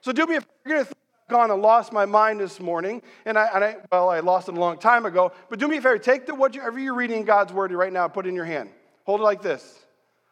So 0.00 0.12
do 0.12 0.26
me 0.26 0.36
a 0.36 0.40
favor. 0.40 0.50
You're 0.64 0.74
going 0.74 0.84
to 0.84 0.88
think 0.88 0.98
I've 1.28 1.32
gone 1.32 1.50
and 1.50 1.62
lost 1.62 1.92
my 1.92 2.06
mind 2.06 2.40
this 2.40 2.60
morning, 2.60 3.02
and 3.24 3.38
I, 3.38 3.48
and 3.54 3.64
I, 3.64 3.76
well, 3.90 4.08
I 4.08 4.20
lost 4.20 4.48
it 4.48 4.56
a 4.56 4.60
long 4.60 4.78
time 4.78 5.06
ago. 5.06 5.32
But 5.48 5.58
do 5.58 5.68
me 5.68 5.78
a 5.78 5.80
favor, 5.80 5.98
take 5.98 6.26
the 6.26 6.34
whatever 6.34 6.78
you're 6.78 6.94
reading 6.94 7.24
God's 7.24 7.52
word 7.52 7.72
right 7.72 7.92
now, 7.92 8.08
put 8.08 8.26
it 8.26 8.28
in 8.28 8.34
your 8.34 8.44
hand. 8.44 8.70
Hold 9.04 9.20
it 9.20 9.24
like 9.24 9.42
this. 9.42 9.85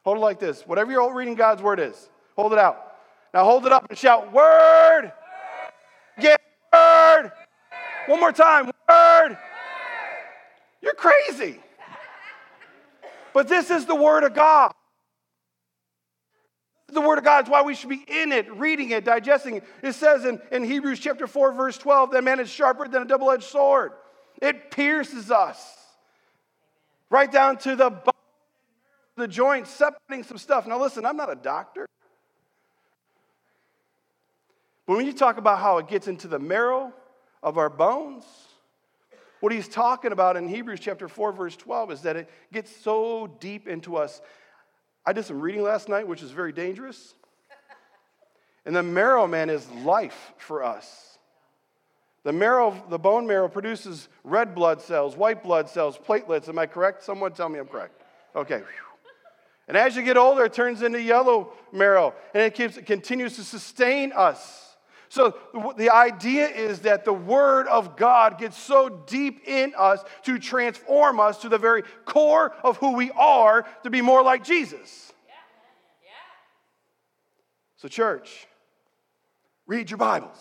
Hold 0.04 0.18
it 0.18 0.20
like 0.20 0.38
this. 0.38 0.62
Whatever 0.66 0.92
you're 0.92 1.14
reading 1.14 1.34
God's 1.34 1.62
word 1.62 1.80
is, 1.80 2.08
hold 2.36 2.52
it 2.52 2.58
out. 2.58 2.92
Now 3.32 3.44
hold 3.44 3.66
it 3.66 3.72
up 3.72 3.86
and 3.88 3.98
shout, 3.98 4.32
Word! 4.32 5.12
Get 6.20 6.40
word! 6.72 7.32
One 8.06 8.20
more 8.20 8.32
time, 8.32 8.70
word! 8.88 9.38
You're 10.82 10.94
crazy. 10.94 11.58
But 13.32 13.48
this 13.48 13.70
is 13.70 13.86
the 13.86 13.94
word 13.94 14.22
of 14.22 14.34
God. 14.34 14.72
The 16.92 17.00
word 17.00 17.18
of 17.18 17.24
God 17.24 17.44
is 17.46 17.50
why 17.50 17.62
we 17.62 17.74
should 17.74 17.88
be 17.88 18.04
in 18.06 18.30
it, 18.30 18.54
reading 18.54 18.90
it, 18.90 19.04
digesting 19.04 19.56
it. 19.56 19.64
It 19.82 19.94
says 19.94 20.24
in, 20.24 20.40
in 20.52 20.62
Hebrews 20.62 21.00
chapter 21.00 21.26
4, 21.26 21.52
verse 21.52 21.76
12, 21.78 22.12
that 22.12 22.22
man 22.22 22.38
is 22.38 22.48
sharper 22.48 22.86
than 22.86 23.02
a 23.02 23.04
double 23.06 23.30
edged 23.32 23.44
sword. 23.44 23.92
It 24.40 24.70
pierces 24.70 25.30
us 25.32 25.58
right 27.10 27.32
down 27.32 27.56
to 27.58 27.74
the 27.74 27.90
bone 27.90 28.13
the 29.16 29.28
joints, 29.28 29.70
separating 29.70 30.24
some 30.24 30.38
stuff. 30.38 30.66
Now, 30.66 30.80
listen, 30.80 31.04
I'm 31.04 31.16
not 31.16 31.30
a 31.30 31.36
doctor. 31.36 31.86
But 34.86 34.96
when 34.96 35.06
you 35.06 35.12
talk 35.12 35.38
about 35.38 35.58
how 35.60 35.78
it 35.78 35.88
gets 35.88 36.08
into 36.08 36.28
the 36.28 36.38
marrow 36.38 36.92
of 37.42 37.58
our 37.58 37.70
bones, 37.70 38.24
what 39.40 39.52
he's 39.52 39.68
talking 39.68 40.12
about 40.12 40.36
in 40.36 40.48
Hebrews 40.48 40.80
chapter 40.80 41.08
4, 41.08 41.32
verse 41.32 41.56
12 41.56 41.92
is 41.92 42.00
that 42.02 42.16
it 42.16 42.30
gets 42.52 42.74
so 42.74 43.26
deep 43.40 43.68
into 43.68 43.96
us. 43.96 44.20
I 45.06 45.12
did 45.12 45.24
some 45.24 45.40
reading 45.40 45.62
last 45.62 45.88
night, 45.88 46.08
which 46.08 46.22
is 46.22 46.30
very 46.30 46.52
dangerous. 46.52 47.14
And 48.66 48.74
the 48.74 48.82
marrow, 48.82 49.26
man, 49.26 49.50
is 49.50 49.70
life 49.70 50.32
for 50.38 50.64
us. 50.64 51.18
The 52.22 52.32
marrow, 52.32 52.82
the 52.88 52.98
bone 52.98 53.26
marrow 53.26 53.48
produces 53.48 54.08
red 54.24 54.54
blood 54.54 54.80
cells, 54.80 55.14
white 55.14 55.42
blood 55.42 55.68
cells, 55.68 55.98
platelets. 55.98 56.48
Am 56.48 56.58
I 56.58 56.64
correct? 56.64 57.02
Someone 57.02 57.32
tell 57.32 57.50
me 57.50 57.58
I'm 57.58 57.66
correct. 57.66 58.00
Okay. 58.34 58.62
And 59.66 59.76
as 59.76 59.96
you 59.96 60.02
get 60.02 60.16
older, 60.16 60.44
it 60.44 60.52
turns 60.52 60.82
into 60.82 61.00
yellow 61.00 61.52
marrow, 61.72 62.14
and 62.34 62.42
it, 62.42 62.54
keeps, 62.54 62.76
continues 62.78 63.36
to 63.36 63.44
sustain 63.44 64.12
us. 64.12 64.76
So 65.08 65.36
the 65.78 65.90
idea 65.90 66.48
is 66.48 66.80
that 66.80 67.04
the 67.04 67.12
Word 67.12 67.68
of 67.68 67.96
God 67.96 68.38
gets 68.38 68.58
so 68.58 68.88
deep 69.06 69.46
in 69.46 69.72
us 69.78 70.02
to 70.24 70.38
transform 70.38 71.20
us 71.20 71.38
to 71.42 71.48
the 71.48 71.58
very 71.58 71.82
core 72.04 72.52
of 72.64 72.78
who 72.78 72.94
we 72.94 73.10
are 73.12 73.64
to 73.84 73.90
be 73.90 74.00
more 74.00 74.22
like 74.22 74.44
Jesus. 74.44 75.12
So, 77.76 77.88
church, 77.88 78.46
read 79.66 79.90
your 79.90 79.98
Bibles. 79.98 80.38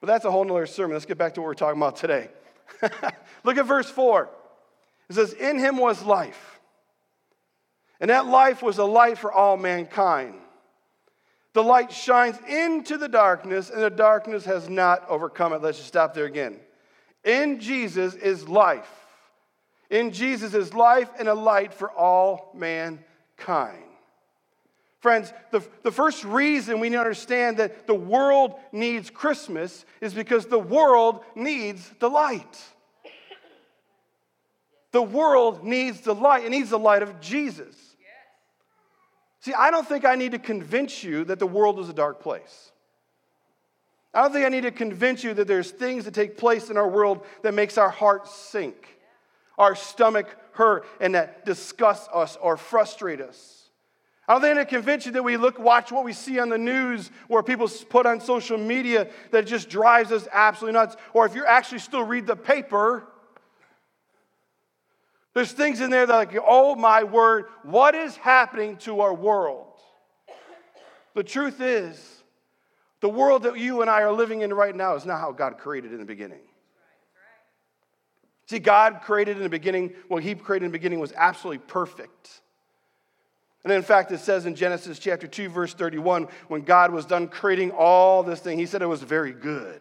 But 0.00 0.06
that's 0.06 0.24
a 0.24 0.30
whole 0.30 0.44
nother 0.44 0.66
sermon. 0.66 0.94
Let's 0.94 1.04
get 1.04 1.18
back 1.18 1.34
to 1.34 1.40
what 1.42 1.46
we're 1.46 1.54
talking 1.54 1.78
about 1.78 1.96
today. 1.96 2.30
Look 3.44 3.58
at 3.58 3.66
verse 3.66 3.90
4. 3.90 4.30
It 5.10 5.14
says, 5.14 5.32
In 5.34 5.58
him 5.58 5.76
was 5.76 6.02
life, 6.02 6.59
and 8.00 8.10
that 8.10 8.26
life 8.26 8.62
was 8.62 8.78
a 8.78 8.84
light 8.84 9.18
for 9.18 9.30
all 9.30 9.56
mankind. 9.56 10.34
The 11.52 11.62
light 11.62 11.92
shines 11.92 12.38
into 12.48 12.96
the 12.96 13.08
darkness, 13.08 13.70
and 13.70 13.82
the 13.82 13.90
darkness 13.90 14.44
has 14.44 14.68
not 14.68 15.08
overcome 15.08 15.52
it. 15.52 15.62
Let's 15.62 15.78
just 15.78 15.88
stop 15.88 16.14
there 16.14 16.26
again. 16.26 16.60
In 17.24 17.60
Jesus 17.60 18.14
is 18.14 18.48
life. 18.48 18.88
In 19.90 20.12
Jesus 20.12 20.54
is 20.54 20.72
life 20.72 21.10
and 21.18 21.28
a 21.28 21.34
light 21.34 21.74
for 21.74 21.90
all 21.90 22.52
mankind. 22.54 23.84
Friends, 25.00 25.32
the, 25.50 25.62
the 25.82 25.90
first 25.90 26.24
reason 26.24 26.78
we 26.78 26.88
need 26.88 26.96
to 26.96 27.00
understand 27.00 27.56
that 27.56 27.86
the 27.86 27.94
world 27.94 28.54
needs 28.70 29.10
Christmas 29.10 29.84
is 30.00 30.14
because 30.14 30.46
the 30.46 30.58
world 30.58 31.24
needs 31.34 31.90
the 31.98 32.08
light. 32.08 32.62
The 34.92 35.02
world 35.02 35.64
needs 35.64 36.02
the 36.02 36.14
light. 36.14 36.44
It 36.44 36.50
needs 36.50 36.70
the 36.70 36.78
light 36.78 37.02
of 37.02 37.20
Jesus. 37.20 37.76
See, 39.40 39.54
I 39.54 39.70
don't 39.70 39.88
think 39.88 40.04
I 40.04 40.14
need 40.14 40.32
to 40.32 40.38
convince 40.38 41.02
you 41.02 41.24
that 41.24 41.38
the 41.38 41.46
world 41.46 41.80
is 41.80 41.88
a 41.88 41.94
dark 41.94 42.20
place. 42.20 42.72
I 44.12 44.22
don't 44.22 44.32
think 44.32 44.44
I 44.44 44.48
need 44.48 44.62
to 44.62 44.70
convince 44.70 45.24
you 45.24 45.34
that 45.34 45.46
there's 45.46 45.70
things 45.70 46.04
that 46.04 46.14
take 46.14 46.36
place 46.36 46.68
in 46.68 46.76
our 46.76 46.88
world 46.88 47.24
that 47.42 47.54
makes 47.54 47.78
our 47.78 47.90
heart 47.90 48.28
sink, 48.28 48.98
our 49.56 49.74
stomach 49.74 50.36
hurt, 50.52 50.84
and 51.00 51.14
that 51.14 51.46
disgust 51.46 52.10
us 52.12 52.36
or 52.40 52.56
frustrate 52.56 53.20
us. 53.20 53.60
I 54.26 54.34
don't 54.34 54.42
think 54.42 54.56
I 54.56 54.60
need 54.60 54.68
to 54.68 54.74
convince 54.76 55.06
you 55.06 55.12
that 55.12 55.24
we 55.24 55.36
look, 55.36 55.58
watch 55.58 55.90
what 55.90 56.04
we 56.04 56.12
see 56.12 56.38
on 56.38 56.50
the 56.50 56.58
news 56.58 57.10
or 57.28 57.42
people 57.42 57.68
put 57.88 58.06
on 58.06 58.20
social 58.20 58.58
media 58.58 59.08
that 59.30 59.46
just 59.46 59.68
drives 59.68 60.12
us 60.12 60.28
absolutely 60.32 60.78
nuts. 60.78 60.96
Or 61.14 61.26
if 61.26 61.34
you 61.34 61.44
actually 61.46 61.80
still 61.80 62.04
read 62.04 62.26
the 62.26 62.36
paper, 62.36 63.06
there's 65.34 65.52
things 65.52 65.80
in 65.80 65.90
there 65.90 66.06
that, 66.06 66.14
like, 66.14 66.36
oh 66.44 66.74
my 66.74 67.04
word, 67.04 67.46
what 67.62 67.94
is 67.94 68.16
happening 68.16 68.76
to 68.78 69.00
our 69.00 69.14
world? 69.14 69.66
The 71.14 71.22
truth 71.22 71.60
is, 71.60 72.22
the 73.00 73.08
world 73.08 73.44
that 73.44 73.58
you 73.58 73.80
and 73.80 73.90
I 73.90 74.02
are 74.02 74.12
living 74.12 74.42
in 74.42 74.52
right 74.52 74.74
now 74.74 74.94
is 74.94 75.06
not 75.06 75.20
how 75.20 75.32
God 75.32 75.58
created 75.58 75.92
in 75.92 75.98
the 75.98 76.04
beginning. 76.04 76.40
See, 78.46 78.58
God 78.58 79.00
created 79.04 79.36
in 79.36 79.42
the 79.44 79.48
beginning, 79.48 79.92
what 80.08 80.22
He 80.22 80.34
created 80.34 80.66
in 80.66 80.72
the 80.72 80.78
beginning 80.78 80.98
was 80.98 81.12
absolutely 81.16 81.58
perfect. 81.58 82.40
And 83.62 83.72
in 83.72 83.82
fact, 83.82 84.10
it 84.10 84.18
says 84.18 84.46
in 84.46 84.54
Genesis 84.54 84.98
chapter 84.98 85.28
2, 85.28 85.48
verse 85.48 85.74
31, 85.74 86.28
when 86.48 86.62
God 86.62 86.92
was 86.92 87.06
done 87.06 87.28
creating 87.28 87.70
all 87.70 88.22
this 88.22 88.40
thing, 88.40 88.58
He 88.58 88.66
said 88.66 88.82
it 88.82 88.86
was 88.86 89.02
very 89.02 89.32
good. 89.32 89.80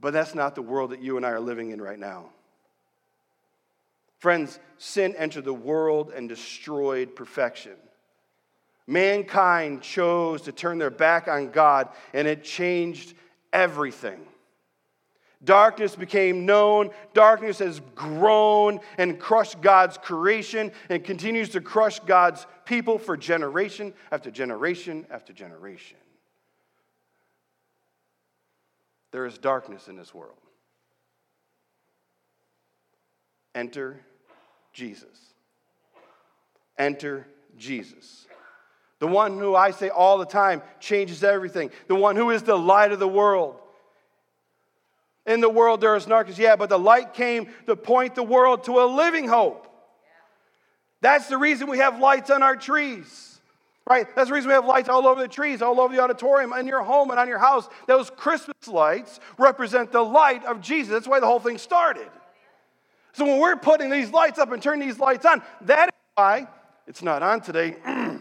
But 0.00 0.12
that's 0.12 0.34
not 0.34 0.54
the 0.54 0.62
world 0.62 0.90
that 0.90 1.02
you 1.02 1.16
and 1.16 1.26
I 1.26 1.30
are 1.30 1.40
living 1.40 1.70
in 1.70 1.80
right 1.80 1.98
now. 1.98 2.26
Friends, 4.18 4.58
sin 4.78 5.14
entered 5.16 5.44
the 5.44 5.54
world 5.54 6.12
and 6.14 6.28
destroyed 6.28 7.14
perfection. 7.14 7.74
Mankind 8.86 9.82
chose 9.82 10.42
to 10.42 10.52
turn 10.52 10.78
their 10.78 10.90
back 10.90 11.28
on 11.28 11.50
God, 11.50 11.88
and 12.14 12.26
it 12.26 12.42
changed 12.42 13.14
everything. 13.52 14.20
Darkness 15.44 15.94
became 15.94 16.46
known. 16.46 16.90
Darkness 17.14 17.60
has 17.60 17.80
grown 17.94 18.80
and 18.96 19.20
crushed 19.20 19.60
God's 19.60 19.96
creation 19.98 20.72
and 20.88 21.04
continues 21.04 21.50
to 21.50 21.60
crush 21.60 22.00
God's 22.00 22.44
people 22.64 22.98
for 22.98 23.16
generation 23.16 23.92
after 24.10 24.32
generation 24.32 25.06
after 25.10 25.32
generation. 25.32 25.98
There 29.10 29.26
is 29.26 29.38
darkness 29.38 29.88
in 29.88 29.96
this 29.96 30.14
world. 30.14 30.36
Enter 33.54 34.00
Jesus. 34.72 35.34
Enter 36.76 37.26
Jesus. 37.56 38.26
The 39.00 39.06
one 39.06 39.38
who 39.38 39.54
I 39.54 39.70
say 39.70 39.88
all 39.88 40.18
the 40.18 40.26
time 40.26 40.62
changes 40.80 41.24
everything. 41.24 41.70
The 41.86 41.94
one 41.94 42.16
who 42.16 42.30
is 42.30 42.42
the 42.42 42.58
light 42.58 42.92
of 42.92 42.98
the 42.98 43.08
world. 43.08 43.56
In 45.26 45.40
the 45.40 45.48
world 45.48 45.80
there 45.80 45.94
is 45.94 46.06
darkness, 46.06 46.38
yeah, 46.38 46.56
but 46.56 46.68
the 46.68 46.78
light 46.78 47.14
came 47.14 47.48
to 47.66 47.76
point 47.76 48.14
the 48.14 48.22
world 48.22 48.64
to 48.64 48.80
a 48.80 48.86
living 48.86 49.28
hope. 49.28 49.66
That's 51.00 51.28
the 51.28 51.36
reason 51.36 51.68
we 51.68 51.78
have 51.78 52.00
lights 52.00 52.30
on 52.30 52.42
our 52.42 52.56
trees 52.56 53.27
right? 53.88 54.06
That's 54.14 54.28
the 54.28 54.34
reason 54.34 54.48
we 54.48 54.54
have 54.54 54.66
lights 54.66 54.88
all 54.88 55.06
over 55.06 55.20
the 55.20 55.28
trees, 55.28 55.62
all 55.62 55.80
over 55.80 55.94
the 55.94 56.02
auditorium, 56.02 56.52
in 56.52 56.66
your 56.66 56.82
home 56.82 57.10
and 57.10 57.18
on 57.18 57.28
your 57.28 57.38
house. 57.38 57.68
Those 57.86 58.10
Christmas 58.10 58.68
lights 58.68 59.20
represent 59.38 59.92
the 59.92 60.02
light 60.02 60.44
of 60.44 60.60
Jesus. 60.60 60.92
That's 60.92 61.08
why 61.08 61.20
the 61.20 61.26
whole 61.26 61.40
thing 61.40 61.58
started. 61.58 62.08
So 63.12 63.24
when 63.24 63.40
we're 63.40 63.56
putting 63.56 63.90
these 63.90 64.10
lights 64.10 64.38
up 64.38 64.52
and 64.52 64.62
turning 64.62 64.86
these 64.86 64.98
lights 64.98 65.24
on, 65.24 65.42
that 65.62 65.88
is 65.88 65.94
why 66.14 66.48
it's 66.86 67.02
not 67.02 67.22
on 67.22 67.40
today. 67.40 67.76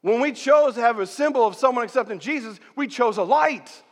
when 0.00 0.20
we 0.20 0.32
chose 0.32 0.74
to 0.74 0.80
have 0.80 0.98
a 0.98 1.06
symbol 1.06 1.46
of 1.46 1.54
someone 1.54 1.84
accepting 1.84 2.18
Jesus, 2.18 2.58
we 2.76 2.88
chose 2.88 3.18
a 3.18 3.22
light. 3.22 3.82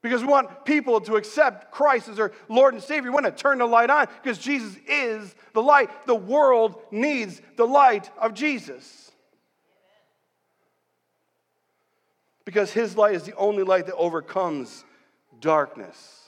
Because 0.00 0.22
we 0.22 0.28
want 0.28 0.64
people 0.64 1.00
to 1.02 1.16
accept 1.16 1.72
Christ 1.72 2.08
as 2.08 2.16
their 2.16 2.32
Lord 2.48 2.74
and 2.74 2.82
Savior. 2.82 3.10
We 3.10 3.14
want 3.14 3.26
to 3.26 3.32
turn 3.32 3.58
the 3.58 3.66
light 3.66 3.90
on 3.90 4.06
because 4.22 4.38
Jesus 4.38 4.76
is 4.88 5.34
the 5.54 5.62
light. 5.62 5.90
The 6.06 6.14
world 6.14 6.80
needs 6.90 7.42
the 7.56 7.66
light 7.66 8.10
of 8.16 8.32
Jesus. 8.32 9.10
Because 12.44 12.72
his 12.72 12.96
light 12.96 13.14
is 13.14 13.24
the 13.24 13.34
only 13.36 13.64
light 13.64 13.86
that 13.86 13.96
overcomes 13.96 14.84
darkness. 15.40 16.18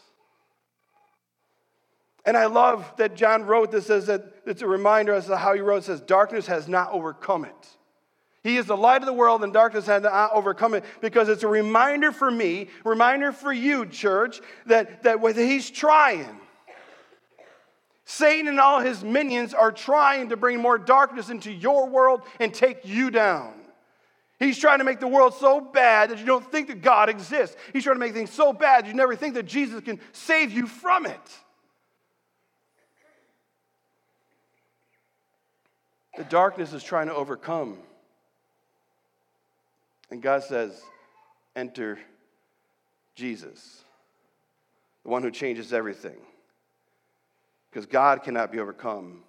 And 2.25 2.37
I 2.37 2.47
love 2.47 2.93
that 2.99 3.15
John 3.15 3.45
wrote 3.45 3.71
this 3.71 3.89
as 3.89 4.09
a, 4.09 4.23
it's 4.47 4.63
a 4.63 4.67
reminder 4.67 5.15
as 5.15 5.27
to 5.27 5.37
how 5.37 5.55
he 5.55 5.61
wrote 5.61 5.79
it 5.79 5.85
says, 5.85 6.01
Darkness 6.01 6.47
has 6.49 6.69
not 6.69 6.93
overcome 6.93 7.45
it. 7.45 7.69
He 8.43 8.57
is 8.57 8.67
the 8.67 8.77
light 8.77 9.03
of 9.03 9.07
the 9.07 9.13
world, 9.13 9.45
and 9.45 9.53
darkness 9.53 9.87
had 9.87 10.03
not 10.05 10.33
overcome 10.33 10.75
it 10.75 10.85
because 11.01 11.29
it's 11.29 11.43
a 11.43 11.49
reminder 11.49 12.11
for 12.11 12.31
me, 12.31 12.69
reminder 12.85 13.33
for 13.33 13.53
you, 13.53 13.85
church, 13.85 14.41
that, 14.67 15.03
that 15.03 15.21
he's 15.37 15.71
trying. 15.71 16.41
Satan 18.07 18.49
and 18.49 18.59
all 18.59 18.81
his 18.81 19.05
minions 19.05 19.53
are 19.53 19.71
trying 19.71 20.31
to 20.31 20.37
bring 20.37 20.59
more 20.59 20.79
darkness 20.79 21.29
into 21.29 21.53
your 21.53 21.89
world 21.89 22.23
and 22.41 22.53
take 22.53 22.81
you 22.85 23.11
down. 23.11 23.55
He's 24.39 24.59
trying 24.59 24.79
to 24.79 24.85
make 24.85 25.01
the 25.01 25.07
world 25.07 25.35
so 25.35 25.61
bad 25.61 26.09
that 26.11 26.19
you 26.19 26.25
don't 26.25 26.51
think 26.51 26.69
that 26.69 26.81
God 26.81 27.11
exists. 27.11 27.57
He's 27.75 27.85
trying 27.85 27.97
to 27.97 28.01
make 28.01 28.15
things 28.15 28.31
so 28.31 28.55
bad 28.55 28.87
you 28.87 28.95
never 28.95 29.15
think 29.15 29.35
that 29.35 29.45
Jesus 29.45 29.83
can 29.83 30.01
save 30.13 30.51
you 30.51 30.67
from 30.67 31.05
it. 31.05 31.21
The 36.17 36.25
darkness 36.25 36.73
is 36.73 36.83
trying 36.83 37.09
to 37.09 37.15
overcome. 37.15 37.79
And 40.11 40.23
God 40.23 40.43
says, 40.43 40.83
Enter 41.57 41.99
Jesus, 43.15 43.83
the 45.03 45.11
one 45.11 45.23
who 45.23 45.31
changes 45.31 45.73
everything. 45.73 46.17
Because 47.71 47.87
God 47.87 48.23
cannot 48.23 48.51
be 48.51 48.59
overcome, 48.59 49.23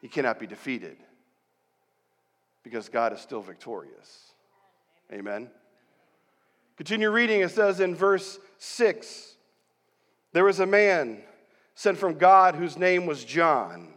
He 0.00 0.08
cannot 0.08 0.38
be 0.38 0.46
defeated, 0.46 0.96
because 2.62 2.88
God 2.88 3.12
is 3.12 3.20
still 3.20 3.42
victorious. 3.42 4.32
Amen. 5.12 5.50
Continue 6.76 7.10
reading, 7.10 7.40
it 7.40 7.50
says 7.50 7.80
in 7.80 7.94
verse 7.94 8.38
6 8.58 9.36
there 10.32 10.44
was 10.44 10.60
a 10.60 10.66
man 10.66 11.22
sent 11.74 11.98
from 11.98 12.14
God 12.14 12.54
whose 12.54 12.76
name 12.76 13.06
was 13.06 13.24
John. 13.24 13.88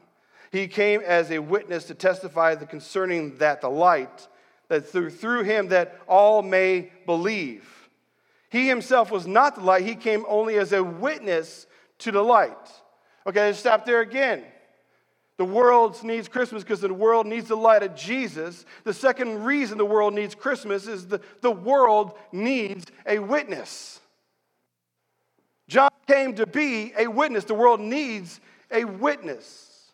He 0.51 0.67
came 0.67 1.01
as 1.01 1.31
a 1.31 1.39
witness 1.39 1.85
to 1.85 1.95
testify 1.95 2.55
concerning 2.55 3.37
that 3.37 3.61
the 3.61 3.69
light 3.69 4.27
that 4.69 4.87
through, 4.87 5.09
through 5.11 5.43
him 5.43 5.69
that 5.69 5.99
all 6.07 6.41
may 6.41 6.91
believe. 7.05 7.89
He 8.49 8.67
himself 8.67 9.11
was 9.11 9.25
not 9.27 9.55
the 9.55 9.61
light, 9.61 9.85
he 9.85 9.95
came 9.95 10.25
only 10.27 10.55
as 10.57 10.73
a 10.73 10.83
witness 10.83 11.65
to 11.99 12.11
the 12.11 12.21
light. 12.21 12.57
Okay, 13.25 13.47
let's 13.47 13.59
stop 13.59 13.85
there 13.85 14.01
again. 14.01 14.43
The 15.37 15.45
world 15.45 16.01
needs 16.03 16.27
Christmas 16.27 16.63
because 16.63 16.81
the 16.81 16.93
world 16.93 17.25
needs 17.25 17.47
the 17.47 17.55
light 17.55 17.81
of 17.81 17.95
Jesus. 17.95 18.65
The 18.83 18.93
second 18.93 19.43
reason 19.43 19.77
the 19.77 19.85
world 19.85 20.13
needs 20.13 20.35
Christmas 20.35 20.87
is 20.87 21.07
the, 21.07 21.21
the 21.41 21.51
world 21.51 22.13
needs 22.31 22.85
a 23.07 23.19
witness. 23.19 23.99
John 25.67 25.89
came 26.07 26.35
to 26.35 26.45
be 26.45 26.93
a 26.97 27.07
witness. 27.07 27.45
The 27.45 27.55
world 27.55 27.79
needs 27.79 28.39
a 28.69 28.85
witness. 28.85 29.91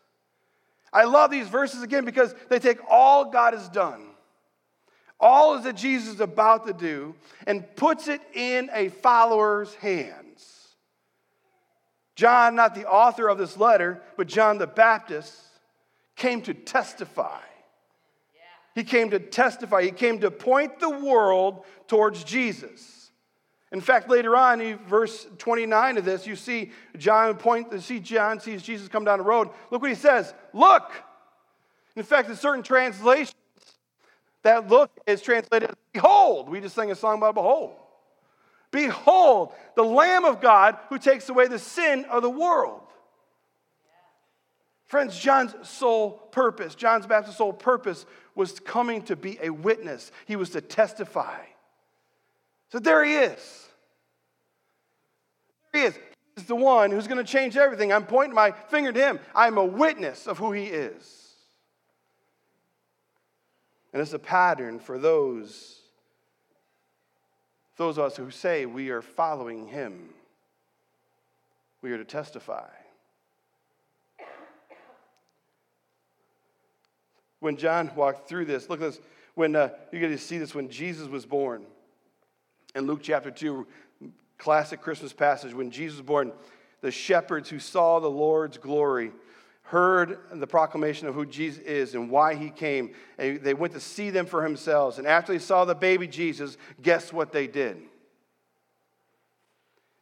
I 0.91 1.05
love 1.05 1.31
these 1.31 1.47
verses 1.47 1.83
again 1.83 2.03
because 2.03 2.35
they 2.49 2.59
take 2.59 2.79
all 2.89 3.25
God 3.25 3.53
has 3.53 3.69
done, 3.69 4.07
all 5.19 5.55
is 5.55 5.63
that 5.65 5.75
Jesus 5.75 6.15
is 6.15 6.21
about 6.21 6.67
to 6.67 6.73
do, 6.73 7.15
and 7.45 7.65
puts 7.75 8.07
it 8.07 8.21
in 8.33 8.69
a 8.73 8.89
follower's 8.89 9.73
hands. 9.75 10.75
John, 12.15 12.55
not 12.55 12.75
the 12.75 12.89
author 12.89 13.27
of 13.27 13.37
this 13.37 13.57
letter, 13.57 14.01
but 14.17 14.27
John 14.27 14.57
the 14.57 14.67
Baptist, 14.67 15.33
came 16.15 16.41
to 16.43 16.53
testify. 16.53 17.39
He 18.75 18.83
came 18.83 19.09
to 19.09 19.19
testify. 19.19 19.83
He 19.83 19.91
came 19.91 20.19
to 20.19 20.31
point 20.31 20.79
the 20.79 20.89
world 20.89 21.65
towards 21.87 22.23
Jesus. 22.23 23.11
In 23.71 23.81
fact, 23.81 24.09
later 24.09 24.35
on, 24.35 24.61
in 24.61 24.77
verse 24.79 25.27
29 25.37 25.97
of 25.97 26.05
this, 26.05 26.25
you 26.25 26.35
see 26.35 26.71
John 26.97 27.35
point, 27.35 27.81
see 27.81 27.99
John 27.99 28.39
sees 28.39 28.63
Jesus 28.63 28.87
come 28.87 29.05
down 29.05 29.19
the 29.19 29.25
road. 29.25 29.49
Look 29.69 29.81
what 29.81 29.91
he 29.91 29.95
says. 29.95 30.33
Look. 30.53 30.91
In 31.95 32.03
fact, 32.03 32.29
in 32.29 32.35
certain 32.35 32.63
translations, 32.63 33.33
that 34.43 34.67
look 34.67 34.91
is 35.05 35.21
translated 35.21 35.71
behold. 35.93 36.49
We 36.49 36.61
just 36.61 36.75
sang 36.75 36.91
a 36.91 36.95
song 36.95 37.17
about 37.17 37.35
behold. 37.35 37.71
Behold, 38.71 39.51
the 39.75 39.83
Lamb 39.83 40.25
of 40.25 40.41
God 40.41 40.77
who 40.89 40.99
takes 40.99 41.29
away 41.29 41.47
the 41.47 41.59
sin 41.59 42.05
of 42.05 42.21
the 42.21 42.29
world. 42.29 42.81
Friends, 44.85 45.19
John's 45.19 45.53
sole 45.67 46.11
purpose, 46.11 46.75
John's 46.75 47.05
Baptist's 47.05 47.37
sole 47.37 47.53
purpose 47.53 48.05
was 48.35 48.59
coming 48.59 49.03
to 49.03 49.15
be 49.15 49.37
a 49.41 49.49
witness. 49.49 50.11
He 50.25 50.35
was 50.35 50.51
to 50.51 50.61
testify. 50.61 51.41
So 52.71 52.79
there 52.79 53.03
he 53.03 53.15
is. 53.15 53.67
There 55.73 55.81
he 55.83 55.87
is. 55.89 55.99
He's 56.35 56.45
the 56.45 56.55
one 56.55 56.89
who's 56.89 57.07
going 57.07 57.23
to 57.23 57.29
change 57.29 57.57
everything. 57.57 57.91
I'm 57.91 58.05
pointing 58.05 58.33
my 58.33 58.51
finger 58.69 58.91
to 58.91 58.99
him. 58.99 59.19
I'm 59.35 59.57
a 59.57 59.65
witness 59.65 60.25
of 60.25 60.37
who 60.37 60.53
he 60.53 60.65
is. 60.65 61.28
And 63.91 64.01
it's 64.01 64.13
a 64.13 64.19
pattern 64.19 64.79
for 64.79 64.99
those, 64.99 65.79
those 67.77 67.97
of 67.97 68.05
us 68.05 68.17
who 68.17 68.29
say 68.29 68.65
we 68.65 68.89
are 68.89 69.01
following 69.01 69.67
him. 69.67 70.09
We 71.81 71.91
are 71.91 71.97
to 71.97 72.05
testify. 72.05 72.67
When 77.39 77.55
John 77.55 77.89
walked 77.95 78.27
through 78.27 78.45
this, 78.45 78.69
look 78.69 78.81
at 78.81 78.91
this. 78.91 78.99
When 79.35 79.55
uh, 79.55 79.69
you 79.91 79.99
get 79.99 80.09
to 80.09 80.17
see 80.17 80.37
this, 80.37 80.53
when 80.53 80.69
Jesus 80.69 81.07
was 81.07 81.25
born, 81.25 81.65
in 82.75 82.85
Luke 82.85 82.99
chapter 83.01 83.31
2, 83.31 83.65
classic 84.37 84.81
Christmas 84.81 85.13
passage, 85.13 85.53
when 85.53 85.71
Jesus 85.71 85.99
was 85.99 86.05
born, 86.05 86.33
the 86.81 86.91
shepherds 86.91 87.49
who 87.49 87.59
saw 87.59 87.99
the 87.99 88.09
Lord's 88.09 88.57
glory 88.57 89.11
heard 89.69 90.17
the 90.33 90.47
proclamation 90.47 91.07
of 91.07 91.13
who 91.13 91.27
Jesus 91.27 91.61
is 91.63 91.93
and 91.93 92.09
why 92.09 92.33
he 92.33 92.49
came. 92.49 92.95
And 93.19 93.39
they 93.41 93.53
went 93.53 93.73
to 93.73 93.79
see 93.79 94.09
them 94.09 94.25
for 94.25 94.41
themselves. 94.41 94.97
And 94.97 95.05
after 95.05 95.31
they 95.31 95.37
saw 95.37 95.63
the 95.63 95.75
baby 95.75 96.07
Jesus, 96.07 96.57
guess 96.81 97.13
what 97.13 97.31
they 97.31 97.45
did? 97.45 97.77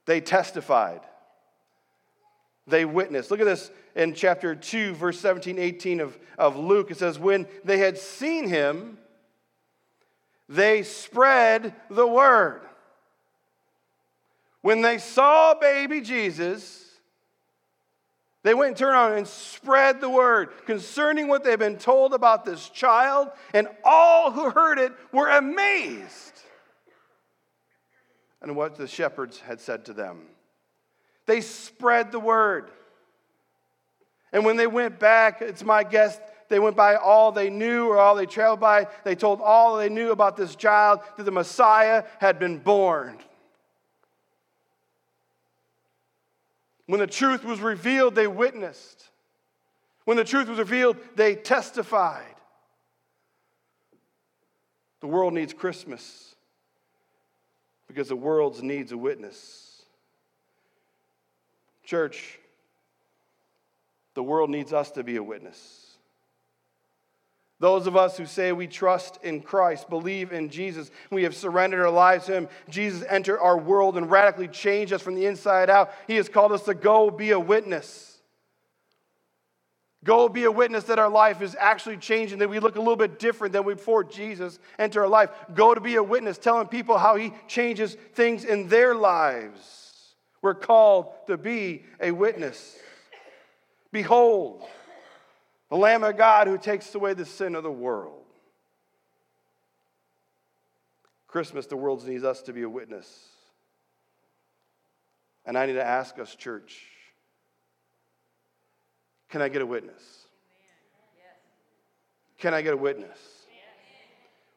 They 0.05 0.21
testified. 0.21 1.01
They 2.65 2.85
witnessed. 2.85 3.29
Look 3.29 3.41
at 3.41 3.45
this 3.45 3.69
in 3.93 4.13
chapter 4.13 4.55
2, 4.55 4.93
verse 4.93 5.19
17, 5.19 5.59
18 5.59 5.99
of, 5.99 6.17
of 6.37 6.55
Luke. 6.55 6.89
It 6.89 6.97
says, 6.97 7.19
When 7.19 7.45
they 7.65 7.79
had 7.79 7.97
seen 7.97 8.47
him, 8.47 8.97
they 10.47 10.83
spread 10.83 11.75
the 11.89 12.07
word. 12.07 12.61
When 14.61 14.81
they 14.81 14.97
saw 14.97 15.55
baby 15.55 15.99
Jesus, 15.99 16.86
they 18.43 18.53
went 18.53 18.69
and 18.69 18.77
turned 18.77 18.93
around 18.93 19.13
and 19.13 19.27
spread 19.27 19.99
the 19.99 20.09
word 20.09 20.49
concerning 20.65 21.27
what 21.27 21.43
they've 21.43 21.59
been 21.59 21.77
told 21.77 22.13
about 22.13 22.45
this 22.45 22.69
child, 22.69 23.29
and 23.53 23.67
all 23.83 24.31
who 24.31 24.49
heard 24.49 24.79
it 24.79 24.93
were 25.11 25.29
amazed 25.29 26.33
and 28.41 28.55
what 28.55 28.75
the 28.75 28.87
shepherds 28.87 29.39
had 29.39 29.59
said 29.59 29.85
to 29.85 29.93
them. 29.93 30.21
They 31.25 31.41
spread 31.41 32.11
the 32.11 32.19
word. 32.19 32.71
And 34.31 34.45
when 34.45 34.57
they 34.57 34.67
went 34.67 34.99
back, 34.99 35.41
it's 35.41 35.63
my 35.63 35.83
guess 35.83 36.19
they 36.49 36.59
went 36.59 36.75
by 36.75 36.95
all 36.95 37.31
they 37.31 37.49
knew 37.49 37.87
or 37.87 37.97
all 37.97 38.15
they 38.15 38.25
traveled 38.25 38.59
by. 38.59 38.87
They 39.03 39.15
told 39.15 39.41
all 39.41 39.75
they 39.75 39.89
knew 39.89 40.11
about 40.11 40.37
this 40.37 40.55
child 40.55 41.01
that 41.17 41.23
the 41.23 41.31
Messiah 41.31 42.03
had 42.19 42.39
been 42.39 42.57
born. 42.57 43.17
When 46.87 46.99
the 46.99 47.07
truth 47.07 47.43
was 47.43 47.59
revealed, 47.59 48.15
they 48.15 48.27
witnessed. 48.27 49.09
When 50.05 50.17
the 50.17 50.23
truth 50.23 50.47
was 50.47 50.57
revealed, 50.57 50.97
they 51.15 51.35
testified. 51.35 52.35
The 55.01 55.07
world 55.07 55.33
needs 55.33 55.53
Christmas 55.53 56.35
because 57.87 58.07
the 58.07 58.15
world 58.15 58.63
needs 58.63 58.91
a 58.91 58.97
witness. 58.97 59.83
Church, 61.83 62.39
the 64.13 64.23
world 64.23 64.49
needs 64.49 64.73
us 64.73 64.91
to 64.91 65.03
be 65.03 65.17
a 65.17 65.23
witness. 65.23 65.86
Those 67.59 67.87
of 67.87 67.95
us 67.97 68.17
who 68.17 68.27
say 68.27 68.51
we 68.51 68.67
trust 68.67 69.17
in 69.23 69.41
Christ, 69.41 69.89
believe 69.89 70.31
in 70.31 70.49
Jesus, 70.49 70.91
we 71.09 71.23
have 71.23 71.35
surrendered 71.35 71.81
our 71.81 71.89
lives 71.89 72.27
to 72.27 72.33
Him. 72.33 72.49
Jesus 72.69 73.03
entered 73.09 73.39
our 73.39 73.57
world 73.57 73.97
and 73.97 74.11
radically 74.11 74.47
changed 74.47 74.93
us 74.93 75.01
from 75.01 75.15
the 75.15 75.25
inside 75.25 75.69
out. 75.69 75.91
He 76.05 76.17
has 76.17 76.29
called 76.29 76.51
us 76.51 76.63
to 76.63 76.75
go 76.75 77.09
be 77.09 77.31
a 77.31 77.39
witness. 77.39 78.19
Go 80.03 80.29
be 80.29 80.43
a 80.43 80.51
witness 80.51 80.85
that 80.85 80.99
our 80.99 81.09
life 81.09 81.41
is 81.41 81.55
actually 81.59 81.97
changing, 81.97 82.39
that 82.39 82.49
we 82.49 82.59
look 82.59 82.75
a 82.75 82.79
little 82.79 82.95
bit 82.95 83.17
different 83.17 83.53
than 83.53 83.63
we 83.63 83.73
before 83.73 84.03
Jesus 84.03 84.59
entered 84.77 85.01
our 85.01 85.07
life. 85.07 85.31
Go 85.55 85.73
to 85.73 85.81
be 85.81 85.95
a 85.95 86.03
witness, 86.03 86.37
telling 86.37 86.67
people 86.67 86.99
how 86.99 87.15
He 87.15 87.33
changes 87.47 87.97
things 88.13 88.45
in 88.45 88.67
their 88.67 88.93
lives. 88.93 90.13
We're 90.43 90.53
called 90.53 91.07
to 91.25 91.37
be 91.37 91.85
a 91.99 92.11
witness. 92.11 92.77
Behold, 93.91 94.63
the 95.69 95.77
Lamb 95.77 96.03
of 96.03 96.17
God 96.17 96.47
who 96.47 96.57
takes 96.57 96.93
away 96.95 97.13
the 97.13 97.25
sin 97.25 97.55
of 97.55 97.63
the 97.63 97.71
world. 97.71 98.23
Christmas, 101.27 101.67
the 101.67 101.77
world 101.77 102.07
needs 102.07 102.23
us 102.23 102.41
to 102.43 102.53
be 102.53 102.63
a 102.63 102.69
witness. 102.69 103.27
And 105.45 105.57
I 105.57 105.65
need 105.65 105.73
to 105.73 105.85
ask 105.85 106.17
us, 106.19 106.35
church, 106.35 106.83
can 109.29 109.41
I 109.41 109.49
get 109.49 109.61
a 109.61 109.65
witness? 109.65 110.25
Can 112.37 112.53
I 112.53 112.61
get 112.61 112.73
a 112.73 112.77
witness? 112.77 113.17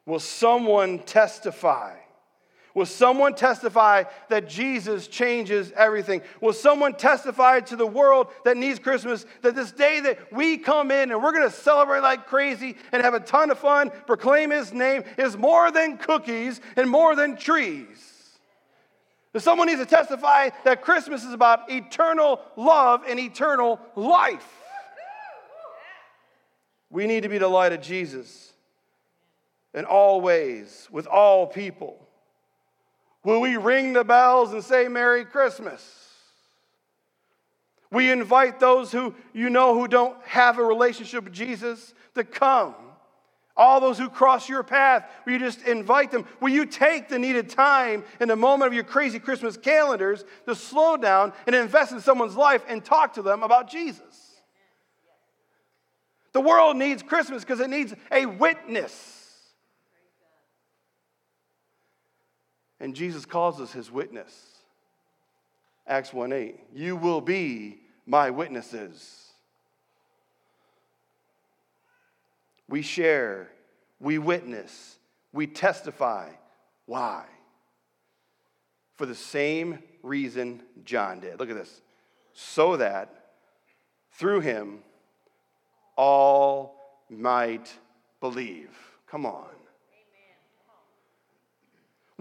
Will 0.05 0.19
someone 0.19 0.99
testify 0.99 1.95
Will 2.73 2.85
someone 2.85 3.35
testify 3.35 4.05
that 4.29 4.47
Jesus 4.47 5.07
changes 5.07 5.71
everything? 5.75 6.21
Will 6.39 6.53
someone 6.53 6.93
testify 6.93 7.59
to 7.61 7.75
the 7.75 7.85
world 7.85 8.27
that 8.45 8.55
needs 8.55 8.79
Christmas 8.79 9.25
that 9.41 9.55
this 9.55 9.71
day 9.71 9.99
that 10.01 10.31
we 10.31 10.57
come 10.57 10.89
in 10.89 11.11
and 11.11 11.21
we're 11.21 11.33
going 11.33 11.49
to 11.49 11.55
celebrate 11.55 11.99
like 11.99 12.27
crazy 12.27 12.77
and 12.91 13.03
have 13.03 13.13
a 13.13 13.19
ton 13.19 13.51
of 13.51 13.59
fun, 13.59 13.91
proclaim 14.07 14.51
his 14.51 14.71
name 14.71 15.03
is 15.17 15.35
more 15.35 15.69
than 15.71 15.97
cookies 15.97 16.61
and 16.77 16.89
more 16.89 17.15
than 17.15 17.35
trees? 17.35 18.39
That 19.33 19.41
someone 19.41 19.67
needs 19.67 19.81
to 19.81 19.85
testify 19.85 20.49
that 20.63 20.81
Christmas 20.81 21.23
is 21.23 21.33
about 21.33 21.69
eternal 21.69 22.41
love 22.55 23.03
and 23.07 23.19
eternal 23.19 23.79
life. 23.95 24.47
We 26.89 27.07
need 27.07 27.23
to 27.23 27.29
be 27.29 27.37
the 27.37 27.47
light 27.47 27.71
of 27.71 27.81
Jesus 27.81 28.51
in 29.73 29.85
all 29.85 30.21
ways, 30.21 30.87
with 30.91 31.07
all 31.07 31.47
people. 31.47 32.00
Will 33.23 33.41
we 33.41 33.57
ring 33.57 33.93
the 33.93 34.03
bells 34.03 34.53
and 34.53 34.63
say 34.63 34.87
Merry 34.87 35.25
Christmas? 35.25 36.09
We 37.91 38.09
invite 38.09 38.59
those 38.59 38.91
who 38.91 39.13
you 39.33 39.49
know 39.49 39.77
who 39.77 39.87
don't 39.87 40.17
have 40.25 40.57
a 40.57 40.63
relationship 40.63 41.25
with 41.25 41.33
Jesus 41.33 41.93
to 42.15 42.23
come. 42.23 42.73
All 43.57 43.81
those 43.81 43.97
who 43.97 44.09
cross 44.09 44.47
your 44.47 44.63
path, 44.63 45.05
will 45.25 45.33
you 45.33 45.39
just 45.39 45.61
invite 45.67 46.09
them? 46.09 46.25
Will 46.39 46.49
you 46.49 46.65
take 46.65 47.09
the 47.09 47.19
needed 47.19 47.49
time 47.49 48.03
in 48.21 48.29
the 48.29 48.35
moment 48.35 48.67
of 48.67 48.73
your 48.73 48.85
crazy 48.85 49.19
Christmas 49.19 49.57
calendars 49.57 50.23
to 50.47 50.55
slow 50.55 50.95
down 50.95 51.33
and 51.45 51.55
invest 51.55 51.91
in 51.91 51.99
someone's 51.99 52.37
life 52.37 52.63
and 52.69 52.83
talk 52.83 53.13
to 53.15 53.21
them 53.21 53.43
about 53.43 53.69
Jesus? 53.69 54.31
The 56.31 56.41
world 56.41 56.77
needs 56.77 57.03
Christmas 57.03 57.43
because 57.43 57.59
it 57.59 57.69
needs 57.69 57.93
a 58.09 58.25
witness. 58.25 59.20
And 62.81 62.95
Jesus 62.95 63.25
calls 63.25 63.61
us 63.61 63.71
his 63.71 63.91
witness. 63.91 64.33
Acts 65.87 66.11
1 66.11 66.33
8. 66.33 66.59
You 66.73 66.95
will 66.95 67.21
be 67.21 67.79
my 68.07 68.31
witnesses. 68.31 69.27
We 72.67 72.81
share, 72.81 73.49
we 73.99 74.17
witness, 74.17 74.97
we 75.31 75.45
testify. 75.45 76.29
Why? 76.87 77.25
For 78.95 79.05
the 79.05 79.15
same 79.15 79.79
reason 80.01 80.63
John 80.83 81.19
did. 81.19 81.39
Look 81.39 81.51
at 81.51 81.55
this. 81.55 81.81
So 82.33 82.77
that 82.77 83.33
through 84.13 84.39
him 84.39 84.79
all 85.95 86.75
might 87.09 87.71
believe. 88.19 88.71
Come 89.07 89.27
on. 89.27 89.60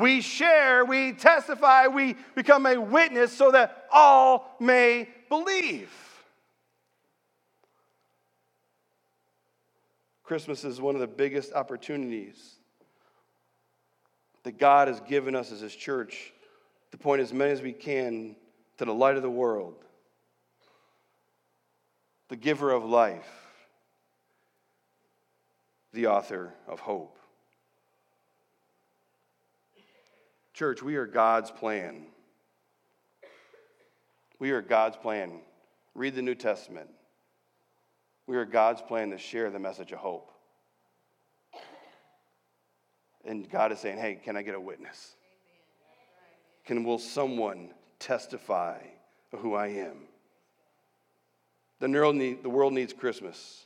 We 0.01 0.23
share, 0.23 0.85
we 0.85 1.13
testify, 1.13 1.87
we 1.87 2.17
become 2.35 2.65
a 2.65 2.81
witness 2.81 3.33
so 3.33 3.51
that 3.51 3.85
all 3.93 4.57
may 4.59 5.09
believe. 5.29 5.91
Christmas 10.25 10.65
is 10.65 10.81
one 10.81 10.95
of 10.95 11.03
the 11.03 11.07
biggest 11.07 11.53
opportunities 11.53 12.55
that 14.45 14.59
God 14.59 14.89
has 14.89 15.01
given 15.01 15.37
us 15.37 15.53
as 15.53 15.61
His 15.61 15.77
church 15.77 16.33
to 16.93 16.97
point 16.97 17.21
as 17.21 17.35
many 17.35 17.51
as 17.51 17.61
we 17.61 17.73
can 17.73 18.37
to 18.79 18.87
the 18.87 18.95
light 18.95 19.17
of 19.17 19.23
the 19.23 19.31
world, 19.31 19.75
the 22.29 22.37
giver 22.37 22.71
of 22.71 22.85
life, 22.87 23.29
the 25.93 26.07
author 26.07 26.55
of 26.67 26.81
hope. 26.81 27.20
Church, 30.61 30.83
we 30.83 30.97
are 30.97 31.07
God's 31.07 31.51
plan. 31.51 32.03
We 34.39 34.51
are 34.51 34.61
God's 34.61 34.95
plan. 34.95 35.41
Read 35.95 36.15
the 36.15 36.21
New 36.21 36.35
Testament. 36.35 36.91
We 38.27 38.37
are 38.37 38.45
God's 38.45 38.83
plan 38.83 39.09
to 39.09 39.17
share 39.17 39.49
the 39.49 39.59
message 39.59 39.91
of 39.93 40.01
hope. 40.01 40.31
And 43.25 43.49
God 43.49 43.73
is 43.73 43.79
saying, 43.79 43.97
hey, 43.97 44.21
can 44.23 44.37
I 44.37 44.43
get 44.43 44.55
a 44.55 44.61
witness? 44.61 45.15
Can 46.67 46.85
will 46.85 46.99
someone 46.99 47.71
testify 47.99 48.81
of 49.33 49.39
who 49.39 49.55
I 49.55 49.69
am? 49.69 49.97
The, 51.79 51.89
need, 51.89 52.43
the 52.43 52.51
world 52.51 52.75
needs 52.75 52.93
Christmas. 52.93 53.65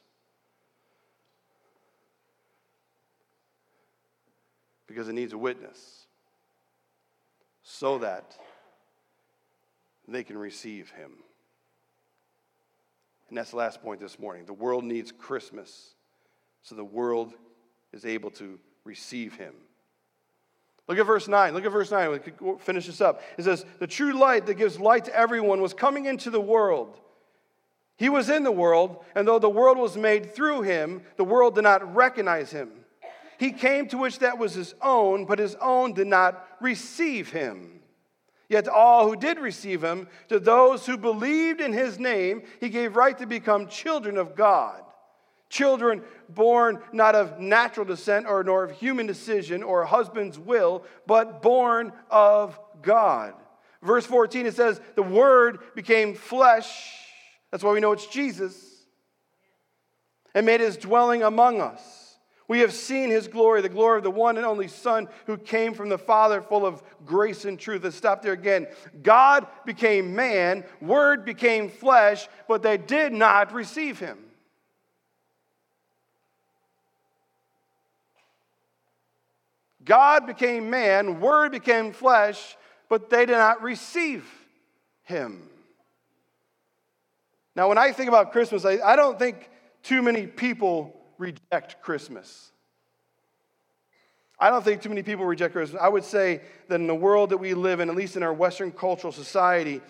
Because 4.87 5.09
it 5.09 5.15
needs 5.15 5.33
a 5.33 5.39
witness 5.39 6.04
so 7.65 7.99
that 7.99 8.37
they 10.07 10.23
can 10.23 10.39
receive 10.39 10.91
him. 10.91 11.13
And 13.29 13.39
that's 13.39 13.51
the 13.51 13.57
last 13.57 13.83
point 13.83 14.01
this 14.01 14.19
morning. 14.19 14.45
The 14.45 14.53
world 14.53 14.85
needs 14.85 15.11
Christmas 15.11 15.95
so 16.63 16.75
the 16.75 16.85
world 16.85 17.35
is 17.93 18.07
able 18.07 18.31
to 18.33 18.59
receive 18.85 19.35
him. 19.35 19.55
Look 20.89 20.99
at 20.99 21.07
verse 21.07 21.29
9. 21.29 21.55
Look 21.55 21.65
at 21.65 21.73
verse 21.73 21.91
9. 21.91 22.11
We 22.11 22.19
could 22.19 22.61
finish 22.61 22.87
this 22.87 23.01
up. 23.01 23.23
It 23.39 23.45
says, 23.45 23.65
The 23.79 23.87
true 23.87 24.13
light 24.13 24.47
that 24.47 24.55
gives 24.55 24.79
light 24.79 25.07
to 25.07 25.17
everyone 25.17 25.61
was 25.61 25.73
coming 25.73 26.07
into 26.07 26.31
the 26.31 26.41
world. 26.41 27.01
He 27.97 28.09
was 28.09 28.29
in 28.29 28.43
the 28.43 28.53
world, 28.53 29.05
and 29.15 29.27
though 29.27 29.39
the 29.39 29.49
world 29.49 29.79
was 29.79 29.97
made 29.97 30.35
through 30.35 30.63
him, 30.63 31.03
the 31.17 31.25
world 31.25 31.55
did 31.55 31.63
not 31.63 31.95
recognize 31.95 32.51
him. 32.51 32.71
He 33.39 33.53
came 33.53 33.89
to 33.89 33.99
which 33.99 34.21
that 34.21 34.39
was 34.39 34.55
his 34.55 34.75
own, 34.81 35.25
but 35.25 35.39
his 35.39 35.57
own 35.57 35.93
did 35.93 36.07
not 36.07 36.47
receive 36.61 37.31
him. 37.31 37.81
Yet 38.49 38.67
to 38.67 38.73
all 38.73 39.09
who 39.09 39.17
did 39.17 39.39
receive 39.39 39.83
him, 39.83 40.09
to 40.29 40.39
those 40.39 40.87
who 40.87 40.97
believed 40.97 41.61
in 41.61 41.73
his 41.73 41.99
name, 41.99 42.43
he 42.61 42.69
gave 42.69 42.97
right 42.97 43.17
to 43.19 43.27
become 43.27 43.69
children 43.69 44.17
of 44.17 44.37
God. 44.37 44.83
Children 45.49 46.03
born 46.29 46.81
not 46.93 47.15
of 47.15 47.39
natural 47.39 47.87
descent 47.87 48.27
or 48.27 48.43
nor 48.43 48.65
of 48.65 48.73
human 48.73 49.07
decision 49.07 49.63
or 49.63 49.85
husband's 49.85 50.39
will, 50.39 50.85
but 51.07 51.43
born 51.43 51.93
of 52.11 52.59
God. 52.83 53.35
Verse 53.83 54.07
14, 54.07 54.47
it 54.47 54.55
says, 54.55 54.81
The 54.95 55.03
Word 55.03 55.59
became 55.75 56.15
flesh. 56.15 56.91
That's 57.51 57.63
why 57.63 57.73
we 57.73 57.81
know 57.81 57.93
it's 57.93 58.07
Jesus. 58.07 58.57
And 60.35 60.47
made 60.47 60.61
his 60.61 60.77
dwelling 60.77 61.23
among 61.23 61.61
us. 61.61 62.04
We 62.47 62.61
have 62.61 62.75
seen 62.75 63.11
his 63.11 63.27
glory, 63.27 63.63
the 63.63 63.71
glory 63.71 63.99
of 63.99 64.05
the 64.05 64.11
one 64.11 64.37
and 64.37 64.45
only 64.45 64.69
Son 64.69 65.09
who 65.27 65.39
came 65.39 65.73
from 65.73 65.89
the 65.89 65.97
Father, 65.97 66.43
full 66.43 66.67
of 66.67 66.83
grace 67.07 67.47
and 67.47 67.59
truth. 67.59 67.85
Let's 67.85 67.97
stop 67.97 68.21
there 68.21 68.35
again. 68.35 68.67
God 69.03 69.47
became 69.65 70.15
man, 70.15 70.65
Word 70.83 71.25
became 71.25 71.71
flesh, 71.71 72.29
but 72.47 72.63
they 72.63 72.77
did 72.77 73.13
not 73.13 73.53
receive 73.55 73.99
him. 73.99 74.19
God 79.85 80.27
became 80.27 80.69
man, 80.69 81.21
Word 81.21 81.53
became 81.53 81.93
flesh, 81.93 82.57
but 82.91 83.09
they 83.09 83.25
did 83.25 83.39
not 83.39 83.63
receive 83.63 84.31
him. 85.03 85.49
Now, 87.57 87.69
when 87.69 87.79
I 87.79 87.93
think 87.93 88.09
about 88.09 88.33
Christmas, 88.33 88.65
I, 88.65 88.79
I 88.85 88.97
don't 88.97 89.19
think 89.19 89.49
too 89.83 90.03
many 90.03 90.27
people 90.27 91.04
reject 91.19 91.83
Christmas. 91.83 92.51
I 94.39 94.51
don't 94.51 94.65
think 94.65 94.83
too 94.83 94.89
many 94.89 95.03
people 95.03 95.25
reject 95.25 95.55
Christmas. 95.55 95.81
I 95.81 95.89
would 95.89 96.05
say 96.05 96.41
that 96.69 96.81
in 96.81 96.87
the 96.87 96.95
world 96.95 97.31
that 97.31 97.39
we 97.39 97.55
live 97.55 97.81
in, 97.81 97.89
at 97.89 97.97
least 97.97 98.17
in 98.17 98.23
our 98.23 98.33
Western 98.33 98.73
cultural 98.73 99.13
society, 99.13 99.81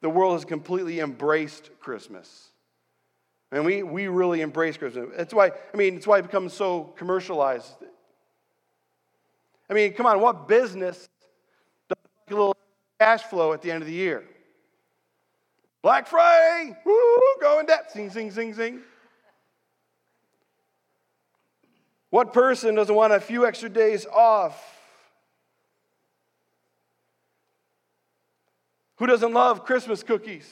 the 0.00 0.10
world 0.10 0.34
has 0.34 0.44
completely 0.44 1.00
embraced 1.00 1.70
Christmas. 1.80 2.48
And 3.50 3.64
we, 3.64 3.82
we 3.82 4.08
really 4.08 4.42
embrace 4.42 4.76
Christmas. 4.76 5.08
That's 5.16 5.32
why, 5.32 5.52
I 5.72 5.76
mean, 5.76 5.96
it's 5.96 6.06
why 6.06 6.18
it 6.18 6.22
becomes 6.22 6.52
so 6.52 6.84
commercialized. 6.96 7.72
I 9.70 9.74
mean, 9.74 9.94
come 9.94 10.06
on, 10.06 10.20
what 10.20 10.48
business 10.48 11.08
does 11.88 11.98
a 12.28 12.30
little 12.30 12.56
cash 13.00 13.22
flow 13.22 13.52
at 13.52 13.62
the 13.62 13.70
end 13.70 13.82
of 13.82 13.86
the 13.86 13.94
year? 13.94 14.24
Black 15.80 16.06
Friday, 16.06 16.76
woo, 16.84 17.20
go 17.40 17.60
in 17.60 17.66
debt, 17.66 17.90
sing, 17.90 18.10
sing, 18.10 18.30
sing, 18.30 18.52
sing. 18.52 18.80
What 22.10 22.32
person 22.32 22.74
doesn't 22.74 22.94
want 22.94 23.12
a 23.12 23.20
few 23.20 23.46
extra 23.46 23.68
days 23.68 24.06
off? 24.06 24.64
Who 28.96 29.06
doesn't 29.06 29.32
love 29.32 29.64
Christmas 29.64 30.02
cookies? 30.02 30.48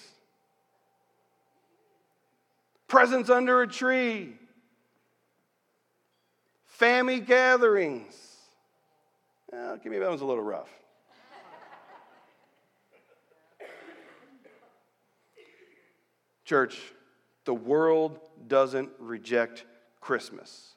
Presents 2.86 3.30
under 3.30 3.62
a 3.62 3.66
tree, 3.66 4.34
family 6.66 7.18
gatherings. 7.18 8.14
Well, 9.50 9.76
give 9.78 9.90
me 9.90 9.98
that 9.98 10.08
one's 10.08 10.20
a 10.20 10.24
little 10.24 10.44
rough. 10.44 10.68
Church, 16.44 16.80
the 17.44 17.54
world 17.54 18.20
doesn't 18.46 18.90
reject 19.00 19.64
Christmas 20.00 20.75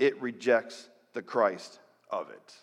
it 0.00 0.20
rejects 0.20 0.88
the 1.12 1.22
Christ 1.22 1.78
of 2.10 2.30
it. 2.30 2.54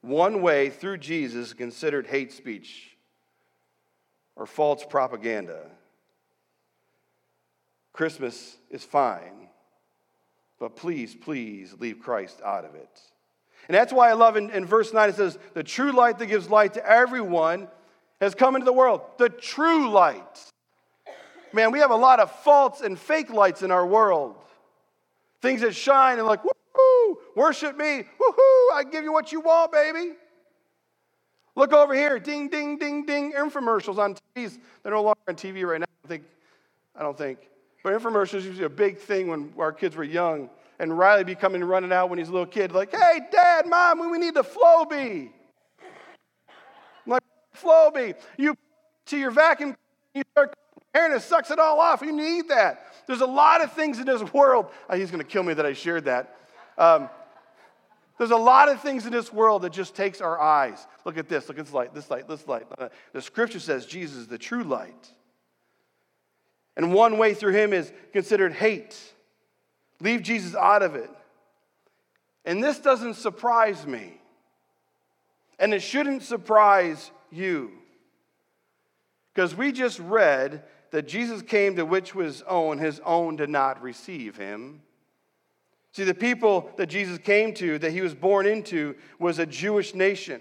One 0.00 0.40
way 0.40 0.70
through 0.70 0.98
Jesus 0.98 1.52
considered 1.52 2.06
hate 2.06 2.32
speech 2.32 2.96
or 4.36 4.46
false 4.46 4.84
propaganda. 4.88 5.66
Christmas 7.92 8.56
is 8.70 8.84
fine, 8.84 9.48
but 10.58 10.76
please, 10.76 11.14
please 11.14 11.74
leave 11.78 11.98
Christ 11.98 12.40
out 12.44 12.64
of 12.64 12.74
it. 12.74 13.00
And 13.68 13.74
that's 13.74 13.92
why 13.92 14.10
I 14.10 14.14
love 14.14 14.36
in, 14.36 14.50
in 14.50 14.64
verse 14.64 14.92
9 14.92 15.08
it 15.08 15.16
says, 15.16 15.38
The 15.54 15.62
true 15.62 15.92
light 15.92 16.18
that 16.18 16.26
gives 16.26 16.48
light 16.48 16.74
to 16.74 16.88
everyone 16.88 17.68
has 18.20 18.34
come 18.34 18.54
into 18.54 18.64
the 18.64 18.72
world. 18.72 19.02
The 19.18 19.28
true 19.28 19.90
light. 19.90 20.50
Man, 21.52 21.70
we 21.70 21.80
have 21.80 21.90
a 21.90 21.96
lot 21.96 22.18
of 22.18 22.30
false 22.30 22.80
and 22.80 22.98
fake 22.98 23.30
lights 23.30 23.62
in 23.62 23.70
our 23.70 23.86
world. 23.86 24.36
Things 25.42 25.60
that 25.60 25.74
shine 25.74 26.18
and 26.18 26.26
like, 26.26 26.40
woohoo, 26.42 27.16
worship 27.36 27.76
me, 27.76 28.04
woohoo, 28.20 28.72
I 28.74 28.84
give 28.90 29.04
you 29.04 29.12
what 29.12 29.32
you 29.32 29.40
want, 29.40 29.72
baby. 29.72 30.12
Look 31.54 31.72
over 31.72 31.94
here, 31.94 32.18
ding, 32.18 32.48
ding, 32.48 32.78
ding, 32.78 33.04
ding, 33.04 33.32
infomercials 33.32 33.98
on 33.98 34.16
TVs. 34.36 34.58
They're 34.82 34.92
no 34.92 35.02
longer 35.02 35.20
on 35.28 35.34
TV 35.34 35.68
right 35.68 35.80
now, 35.80 35.86
I 36.04 36.08
think. 36.08 36.24
I 36.96 37.02
don't 37.02 37.18
think. 37.18 37.38
But 37.82 37.92
infomercials 37.92 38.44
used 38.44 38.52
to 38.52 38.58
be 38.58 38.64
a 38.64 38.70
big 38.70 38.98
thing 38.98 39.28
when 39.28 39.52
our 39.58 39.72
kids 39.72 39.96
were 39.96 40.04
young. 40.04 40.48
And 40.78 40.96
Riley 40.96 41.24
be 41.24 41.34
coming 41.34 41.62
running 41.62 41.92
out 41.92 42.08
when 42.08 42.18
he's 42.18 42.28
a 42.28 42.32
little 42.32 42.46
kid, 42.46 42.72
like, 42.72 42.90
hey, 42.92 43.20
dad, 43.30 43.66
mom, 43.66 44.10
we 44.10 44.18
need 44.18 44.34
the 44.34 44.42
Flowbee. 44.42 45.30
I'm 47.04 47.06
like, 47.06 47.22
Flowbee. 47.60 48.14
You 48.38 48.56
to 49.06 49.18
your 49.18 49.30
vacuum, 49.30 49.76
you 50.14 50.22
start 50.32 50.54
and 50.94 51.14
it 51.14 51.22
sucks 51.22 51.50
it 51.50 51.58
all 51.58 51.80
off. 51.80 52.02
You 52.02 52.12
need 52.12 52.48
that. 52.48 52.91
There's 53.12 53.20
a 53.20 53.26
lot 53.26 53.62
of 53.62 53.74
things 53.74 53.98
in 53.98 54.06
this 54.06 54.32
world. 54.32 54.70
Oh, 54.88 54.96
he's 54.96 55.10
going 55.10 55.22
to 55.22 55.28
kill 55.28 55.42
me 55.42 55.52
that 55.52 55.66
I 55.66 55.74
shared 55.74 56.06
that. 56.06 56.34
Um, 56.78 57.10
there's 58.16 58.30
a 58.30 58.38
lot 58.38 58.70
of 58.70 58.80
things 58.80 59.04
in 59.04 59.12
this 59.12 59.30
world 59.30 59.60
that 59.62 59.72
just 59.74 59.94
takes 59.94 60.22
our 60.22 60.40
eyes. 60.40 60.86
Look 61.04 61.18
at 61.18 61.28
this. 61.28 61.46
Look 61.46 61.58
at 61.58 61.66
this 61.66 61.74
light. 61.74 61.92
This 61.92 62.10
light. 62.10 62.26
This 62.26 62.48
light. 62.48 62.66
Uh, 62.78 62.88
the 63.12 63.20
scripture 63.20 63.60
says 63.60 63.84
Jesus 63.84 64.16
is 64.16 64.26
the 64.28 64.38
true 64.38 64.64
light. 64.64 65.12
And 66.74 66.94
one 66.94 67.18
way 67.18 67.34
through 67.34 67.52
him 67.52 67.74
is 67.74 67.92
considered 68.14 68.54
hate. 68.54 68.98
Leave 70.00 70.22
Jesus 70.22 70.54
out 70.54 70.82
of 70.82 70.94
it. 70.94 71.10
And 72.46 72.64
this 72.64 72.78
doesn't 72.78 73.16
surprise 73.16 73.86
me. 73.86 74.22
And 75.58 75.74
it 75.74 75.80
shouldn't 75.80 76.22
surprise 76.22 77.10
you. 77.30 77.72
Because 79.34 79.54
we 79.54 79.70
just 79.70 79.98
read 79.98 80.64
that 80.92 81.08
Jesus 81.08 81.42
came 81.42 81.74
to 81.76 81.84
which 81.84 82.14
was 82.14 82.42
own, 82.42 82.78
his 82.78 83.00
own 83.04 83.36
did 83.36 83.50
not 83.50 83.82
receive 83.82 84.36
him. 84.36 84.82
See, 85.92 86.04
the 86.04 86.14
people 86.14 86.70
that 86.76 86.86
Jesus 86.86 87.18
came 87.18 87.52
to, 87.54 87.78
that 87.78 87.92
he 87.92 88.00
was 88.00 88.14
born 88.14 88.46
into, 88.46 88.94
was 89.18 89.38
a 89.38 89.46
Jewish 89.46 89.94
nation. 89.94 90.40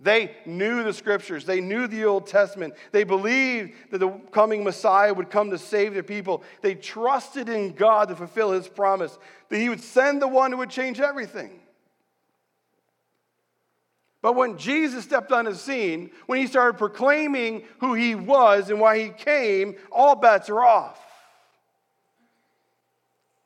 They 0.00 0.36
knew 0.46 0.84
the 0.84 0.92
scriptures. 0.92 1.44
They 1.44 1.60
knew 1.60 1.86
the 1.86 2.04
Old 2.04 2.26
Testament. 2.26 2.74
They 2.92 3.04
believed 3.04 3.72
that 3.90 3.98
the 3.98 4.10
coming 4.30 4.62
Messiah 4.62 5.12
would 5.12 5.30
come 5.30 5.50
to 5.50 5.58
save 5.58 5.92
their 5.92 6.02
people. 6.02 6.44
They 6.62 6.74
trusted 6.74 7.48
in 7.48 7.72
God 7.72 8.08
to 8.08 8.16
fulfill 8.16 8.52
his 8.52 8.68
promise 8.68 9.18
that 9.48 9.58
he 9.58 9.68
would 9.68 9.82
send 9.82 10.22
the 10.22 10.28
one 10.28 10.52
who 10.52 10.58
would 10.58 10.70
change 10.70 11.00
everything. 11.00 11.60
But 14.20 14.34
when 14.34 14.58
Jesus 14.58 15.04
stepped 15.04 15.30
on 15.30 15.44
the 15.44 15.54
scene, 15.54 16.10
when 16.26 16.40
he 16.40 16.46
started 16.46 16.76
proclaiming 16.76 17.62
who 17.78 17.94
he 17.94 18.14
was 18.14 18.68
and 18.68 18.80
why 18.80 18.98
he 18.98 19.10
came, 19.10 19.76
all 19.92 20.16
bets 20.16 20.50
are 20.50 20.62
off. 20.62 21.00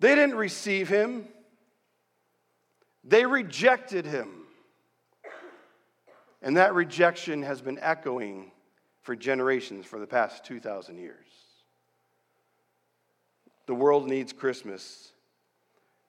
They 0.00 0.14
didn't 0.14 0.36
receive 0.36 0.88
him, 0.88 1.28
they 3.04 3.26
rejected 3.26 4.06
him. 4.06 4.28
And 6.40 6.56
that 6.56 6.74
rejection 6.74 7.42
has 7.42 7.60
been 7.60 7.78
echoing 7.78 8.50
for 9.02 9.14
generations 9.14 9.86
for 9.86 10.00
the 10.00 10.06
past 10.06 10.44
2,000 10.44 10.98
years. 10.98 11.26
The 13.66 13.74
world 13.74 14.08
needs 14.08 14.32
Christmas 14.32 15.12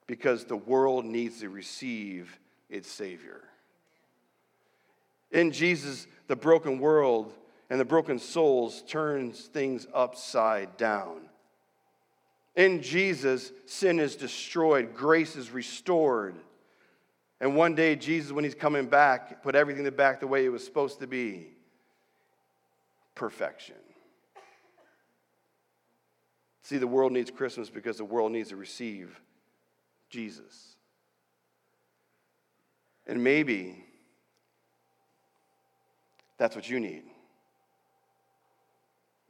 because 0.07 0.45
the 0.45 0.57
world 0.57 1.05
needs 1.05 1.41
to 1.41 1.49
receive 1.49 2.39
its 2.69 2.89
Savior. 2.89 3.43
In 5.33 5.51
Jesus, 5.51 6.07
the 6.27 6.35
broken 6.35 6.79
world 6.79 7.33
and 7.69 7.79
the 7.79 7.85
broken 7.85 8.19
souls 8.19 8.83
turns 8.87 9.41
things 9.41 9.87
upside 9.93 10.77
down. 10.77 11.23
In 12.55 12.83
Jesus, 12.83 13.51
sin 13.65 13.99
is 13.99 14.15
destroyed, 14.15 14.93
grace 14.93 15.35
is 15.35 15.49
restored. 15.49 16.35
And 17.41 17.55
one 17.55 17.73
day, 17.73 17.95
Jesus, 17.95 18.31
when 18.31 18.43
he's 18.43 18.55
coming 18.55 18.85
back, 18.85 19.41
put 19.41 19.55
everything 19.55 19.89
back 19.89 20.19
the 20.19 20.27
way 20.27 20.45
it 20.45 20.49
was 20.49 20.63
supposed 20.63 20.99
to 20.99 21.07
be 21.07 21.47
perfection. 23.15 23.75
See, 26.61 26.77
the 26.77 26.87
world 26.87 27.11
needs 27.11 27.31
Christmas 27.31 27.69
because 27.69 27.97
the 27.97 28.05
world 28.05 28.31
needs 28.31 28.49
to 28.49 28.55
receive 28.55 29.19
Jesus. 30.09 30.75
And 33.07 33.23
maybe 33.23 33.83
that's 36.37 36.55
what 36.55 36.69
you 36.69 36.79
need. 36.79 37.03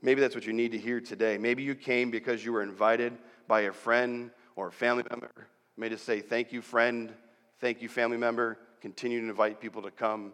Maybe 0.02 0.20
that's 0.20 0.36
what 0.36 0.46
you 0.46 0.54
need 0.54 0.74
to 0.74 0.78
hear 0.78 1.00
today. 1.00 1.38
Maybe 1.38 1.64
you 1.64 1.76
came 1.76 2.12
because 2.12 2.44
you 2.44 2.52
were 2.52 2.62
invited 2.62 3.14
by 3.48 3.62
a 3.62 3.72
friend 3.72 4.32
or 4.56 4.68
a 4.68 4.72
family 4.72 5.04
member. 5.10 5.32
May 5.78 5.90
just 5.90 6.06
say, 6.06 6.20
Thank 6.20 6.52
you, 6.52 6.62
friend. 6.62 7.14
Thank 7.60 7.82
you, 7.82 7.88
family 7.88 8.18
member. 8.18 8.60
Continue 8.82 9.22
to 9.22 9.30
invite 9.30 9.62
people 9.62 9.82
to 9.84 9.92
come. 9.92 10.34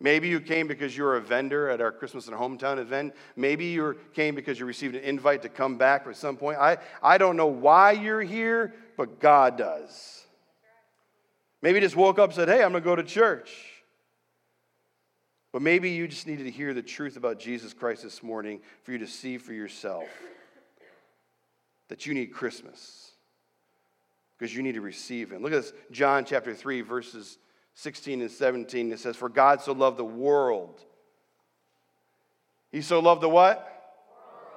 Maybe 0.00 0.28
you 0.28 0.40
came 0.40 0.68
because 0.68 0.96
you 0.96 1.04
were 1.04 1.16
a 1.16 1.20
vendor 1.20 1.70
at 1.70 1.80
our 1.80 1.90
Christmas 1.90 2.28
in 2.28 2.34
hometown 2.34 2.78
event. 2.78 3.14
Maybe 3.36 3.66
you 3.66 3.96
came 4.14 4.34
because 4.34 4.58
you 4.58 4.66
received 4.66 4.94
an 4.94 5.02
invite 5.02 5.42
to 5.42 5.48
come 5.48 5.76
back 5.76 6.06
at 6.06 6.16
some 6.16 6.36
point. 6.36 6.58
I, 6.58 6.78
I 7.02 7.18
don't 7.18 7.36
know 7.36 7.46
why 7.46 7.92
you're 7.92 8.22
here, 8.22 8.74
but 8.96 9.20
God 9.20 9.58
does. 9.58 10.24
Maybe 11.62 11.76
you 11.76 11.80
just 11.80 11.96
woke 11.96 12.18
up 12.18 12.30
and 12.30 12.34
said, 12.34 12.48
Hey, 12.48 12.62
I'm 12.62 12.72
going 12.72 12.82
to 12.82 12.88
go 12.88 12.96
to 12.96 13.02
church. 13.02 13.77
But 15.52 15.62
maybe 15.62 15.90
you 15.90 16.06
just 16.06 16.26
needed 16.26 16.44
to 16.44 16.50
hear 16.50 16.74
the 16.74 16.82
truth 16.82 17.16
about 17.16 17.38
Jesus 17.38 17.72
Christ 17.72 18.02
this 18.02 18.22
morning 18.22 18.60
for 18.82 18.92
you 18.92 18.98
to 18.98 19.06
see 19.06 19.38
for 19.38 19.52
yourself 19.52 20.08
that 21.88 22.06
you 22.06 22.14
need 22.14 22.26
Christmas 22.26 23.12
because 24.36 24.54
you 24.54 24.62
need 24.62 24.74
to 24.74 24.80
receive 24.80 25.32
Him. 25.32 25.42
Look 25.42 25.52
at 25.52 25.62
this, 25.62 25.72
John 25.90 26.24
chapter 26.24 26.54
3, 26.54 26.82
verses 26.82 27.38
16 27.74 28.20
and 28.20 28.30
17. 28.30 28.92
It 28.92 28.98
says, 28.98 29.16
For 29.16 29.28
God 29.28 29.62
so 29.62 29.72
loved 29.72 29.96
the 29.96 30.04
world. 30.04 30.80
He 32.70 32.82
so 32.82 33.00
loved 33.00 33.22
the 33.22 33.28
what? 33.28 33.64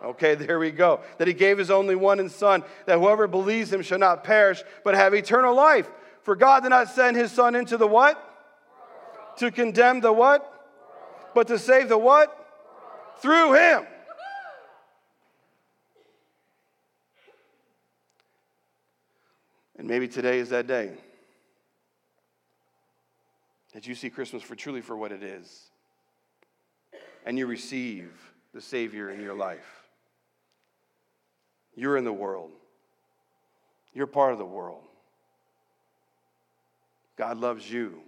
Okay, 0.04 0.36
there 0.36 0.60
we 0.60 0.72
go. 0.72 1.02
That 1.20 1.28
he 1.28 1.34
gave 1.34 1.58
his 1.58 1.72
only 1.72 1.96
one 1.96 2.20
and 2.20 2.32
son, 2.32 2.64
that 2.88 2.98
whoever 2.98 3.28
believes 3.28 3.72
him 3.72 3.84
shall 3.84 4.00
not 4.00 4.24
perish, 4.24 4.64
but 4.84 4.96
have 4.96 5.14
eternal 5.14 5.56
life. 5.56 5.90
For 6.24 6.36
God 6.36 6.64
did 6.64 6.70
not 6.70 6.90
send 6.90 7.16
his 7.16 7.32
son 7.32 7.56
into 7.56 7.78
the 7.78 7.88
what? 7.88 8.28
To 9.38 9.52
condemn 9.52 10.02
the 10.02 10.12
what? 10.12 10.51
But 11.34 11.48
to 11.48 11.60
save 11.60 11.90
the 11.90 11.98
what? 11.98 12.38
Through 13.22 13.54
him. 13.54 13.86
And 19.78 19.88
maybe 19.88 20.08
today 20.08 20.40
is 20.40 20.50
that 20.50 20.68
day 20.68 20.92
that 23.74 23.88
you 23.88 23.96
see 23.96 24.10
Christmas 24.10 24.44
for 24.44 24.56
truly 24.56 24.82
for 24.82 24.96
what 24.98 25.12
it 25.12 25.24
is. 25.24 25.70
And 27.26 27.38
you 27.38 27.48
receive 27.48 28.12
the 28.54 28.62
Savior 28.62 29.12
in 29.12 29.22
your 29.22 29.34
life. 29.34 29.88
You're 31.76 31.98
in 31.98 32.04
the 32.04 32.14
world. 32.14 32.52
You're 33.94 34.08
part 34.08 34.34
of 34.34 34.40
the 34.40 34.46
world. 34.46 34.84
God 37.18 37.38
loves 37.38 37.72
you. 37.72 38.02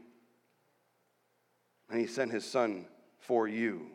And 1.90 2.00
He 2.00 2.08
sent 2.08 2.32
His 2.32 2.46
Son 2.46 2.86
for 3.28 3.48
you. 3.48 3.88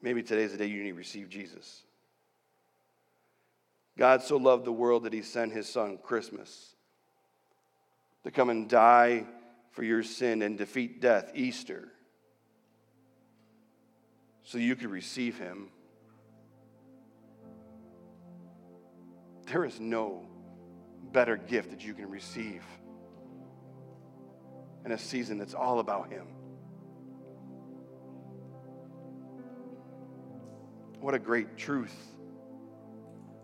Maybe 0.00 0.22
today's 0.22 0.52
the 0.52 0.58
day 0.58 0.66
you 0.66 0.82
need 0.82 0.90
to 0.90 0.96
receive 0.96 1.28
Jesus. 1.28 1.82
God 3.96 4.22
so 4.22 4.36
loved 4.36 4.64
the 4.64 4.72
world 4.72 5.04
that 5.04 5.12
he 5.12 5.22
sent 5.22 5.52
his 5.52 5.68
son, 5.68 5.98
Christmas, 6.02 6.74
to 8.24 8.30
come 8.30 8.50
and 8.50 8.68
die 8.68 9.24
for 9.70 9.82
your 9.82 10.02
sin 10.02 10.42
and 10.42 10.58
defeat 10.58 11.00
death, 11.00 11.30
Easter, 11.34 11.88
so 14.42 14.58
you 14.58 14.76
could 14.76 14.90
receive 14.90 15.38
him. 15.38 15.68
There 19.46 19.64
is 19.64 19.80
no 19.80 20.26
better 21.12 21.36
gift 21.36 21.70
that 21.70 21.84
you 21.84 21.94
can 21.94 22.10
receive 22.10 22.62
in 24.84 24.92
a 24.92 24.98
season 24.98 25.38
that's 25.38 25.54
all 25.54 25.80
about 25.80 26.10
Him. 26.10 26.26
What 31.00 31.14
a 31.14 31.18
great 31.18 31.56
truth 31.56 31.94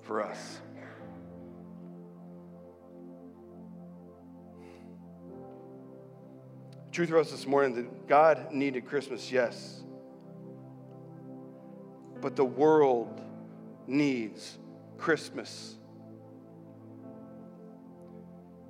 for 0.02 0.22
us. 0.22 0.60
Truth 6.92 7.10
for 7.10 7.18
us 7.18 7.30
this 7.30 7.46
morning 7.46 7.74
that 7.76 8.08
God 8.08 8.52
needed 8.52 8.86
Christmas, 8.86 9.30
yes. 9.30 9.82
But 12.20 12.34
the 12.34 12.44
world 12.44 13.20
needs 13.86 14.58
Christmas. 14.98 15.76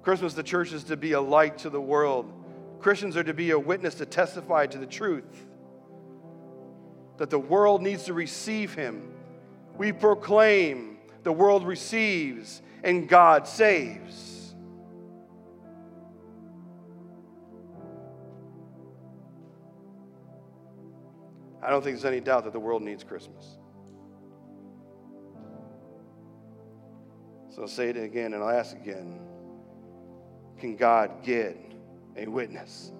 Christmas, 0.02 0.34
the 0.34 0.42
church 0.42 0.72
is 0.72 0.84
to 0.84 0.96
be 0.96 1.12
a 1.12 1.20
light 1.20 1.58
to 1.58 1.70
the 1.70 1.80
world. 1.80 2.39
Christians 2.80 3.16
are 3.16 3.24
to 3.24 3.34
be 3.34 3.50
a 3.50 3.58
witness 3.58 3.96
to 3.96 4.06
testify 4.06 4.66
to 4.66 4.78
the 4.78 4.86
truth 4.86 5.46
that 7.18 7.28
the 7.28 7.38
world 7.38 7.82
needs 7.82 8.04
to 8.04 8.14
receive 8.14 8.74
him. 8.74 9.12
We 9.76 9.92
proclaim, 9.92 10.98
the 11.22 11.32
world 11.32 11.66
receives, 11.66 12.62
and 12.82 13.08
God 13.08 13.46
saves. 13.46 14.54
I 21.62 21.68
don't 21.68 21.84
think 21.84 21.96
there's 21.96 22.10
any 22.10 22.20
doubt 22.20 22.44
that 22.44 22.54
the 22.54 22.60
world 22.60 22.82
needs 22.82 23.04
Christmas. 23.04 23.58
So 27.50 27.62
I'll 27.62 27.68
say 27.68 27.90
it 27.90 27.98
again 27.98 28.32
and 28.32 28.42
I'll 28.42 28.48
ask 28.48 28.74
again 28.74 29.20
Can 30.58 30.76
God 30.76 31.22
get 31.22 31.69
a 32.16 32.26
witness. 32.26 32.92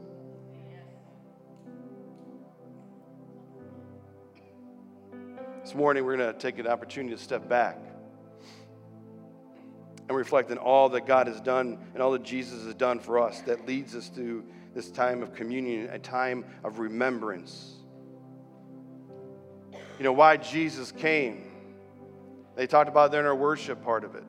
This 5.62 5.74
morning, 5.74 6.04
we're 6.04 6.16
going 6.16 6.32
to 6.32 6.38
take 6.38 6.58
an 6.58 6.66
opportunity 6.66 7.14
to 7.14 7.22
step 7.22 7.48
back 7.48 7.78
and 10.08 10.16
reflect 10.16 10.50
on 10.50 10.58
all 10.58 10.88
that 10.88 11.06
God 11.06 11.26
has 11.26 11.40
done 11.40 11.78
and 11.94 12.02
all 12.02 12.12
that 12.12 12.22
Jesus 12.22 12.64
has 12.64 12.74
done 12.74 12.98
for 12.98 13.18
us 13.18 13.40
that 13.42 13.66
leads 13.66 13.94
us 13.94 14.08
to 14.10 14.44
this 14.74 14.90
time 14.90 15.22
of 15.22 15.34
communion, 15.34 15.88
a 15.90 15.98
time 15.98 16.44
of 16.64 16.78
remembrance. 16.78 17.76
You 19.98 20.04
know, 20.04 20.12
why 20.12 20.36
Jesus 20.38 20.92
came. 20.92 21.44
They 22.56 22.66
talked 22.66 22.88
about 22.88 23.12
there 23.12 23.20
in 23.20 23.26
our 23.26 23.36
worship 23.36 23.84
part 23.84 24.02
of 24.04 24.14
it 24.14 24.24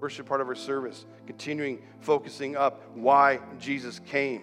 worship 0.00 0.26
part 0.26 0.40
of 0.40 0.48
our 0.48 0.54
service, 0.54 1.06
continuing 1.26 1.82
focusing 2.00 2.56
up 2.56 2.82
why 2.94 3.40
Jesus 3.58 4.00
came. 4.06 4.42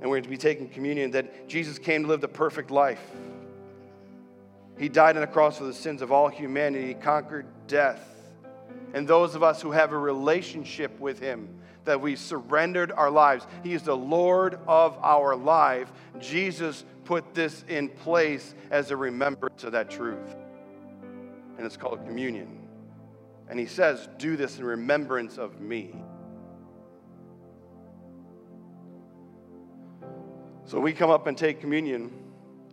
and 0.00 0.10
we're 0.10 0.20
to 0.20 0.28
be 0.28 0.36
taking 0.36 0.68
communion 0.68 1.10
that 1.12 1.48
Jesus 1.48 1.78
came 1.78 2.02
to 2.02 2.08
live 2.08 2.20
the 2.20 2.28
perfect 2.28 2.70
life. 2.70 3.02
He 4.78 4.88
died 4.88 5.16
on 5.16 5.22
the 5.22 5.26
cross 5.26 5.58
for 5.58 5.64
the 5.64 5.72
sins 5.72 6.02
of 6.02 6.12
all 6.12 6.28
humanity. 6.28 6.88
He 6.88 6.94
conquered 6.94 7.46
death. 7.66 8.08
And 8.92 9.08
those 9.08 9.34
of 9.34 9.42
us 9.42 9.60
who 9.62 9.72
have 9.72 9.92
a 9.92 9.98
relationship 9.98 10.98
with 11.00 11.18
Him, 11.18 11.48
that 11.84 12.00
we 12.00 12.14
surrendered 12.14 12.92
our 12.92 13.10
lives, 13.10 13.46
He 13.62 13.72
is 13.72 13.82
the 13.82 13.96
Lord 13.96 14.58
of 14.66 14.98
our 15.02 15.34
life. 15.34 15.90
Jesus 16.20 16.84
put 17.04 17.34
this 17.34 17.64
in 17.68 17.88
place 17.88 18.54
as 18.70 18.90
a 18.90 18.96
remembrance 18.96 19.64
of 19.64 19.72
that 19.72 19.90
truth. 19.90 20.36
And 21.56 21.64
it's 21.64 21.76
called 21.76 22.04
communion. 22.06 22.65
And 23.48 23.58
He 23.58 23.66
says, 23.66 24.08
Do 24.18 24.36
this 24.36 24.58
in 24.58 24.64
remembrance 24.64 25.38
of 25.38 25.60
me. 25.60 25.94
So 30.64 30.80
we 30.80 30.92
come 30.92 31.10
up 31.10 31.28
and 31.28 31.38
take 31.38 31.60
communion. 31.60 32.12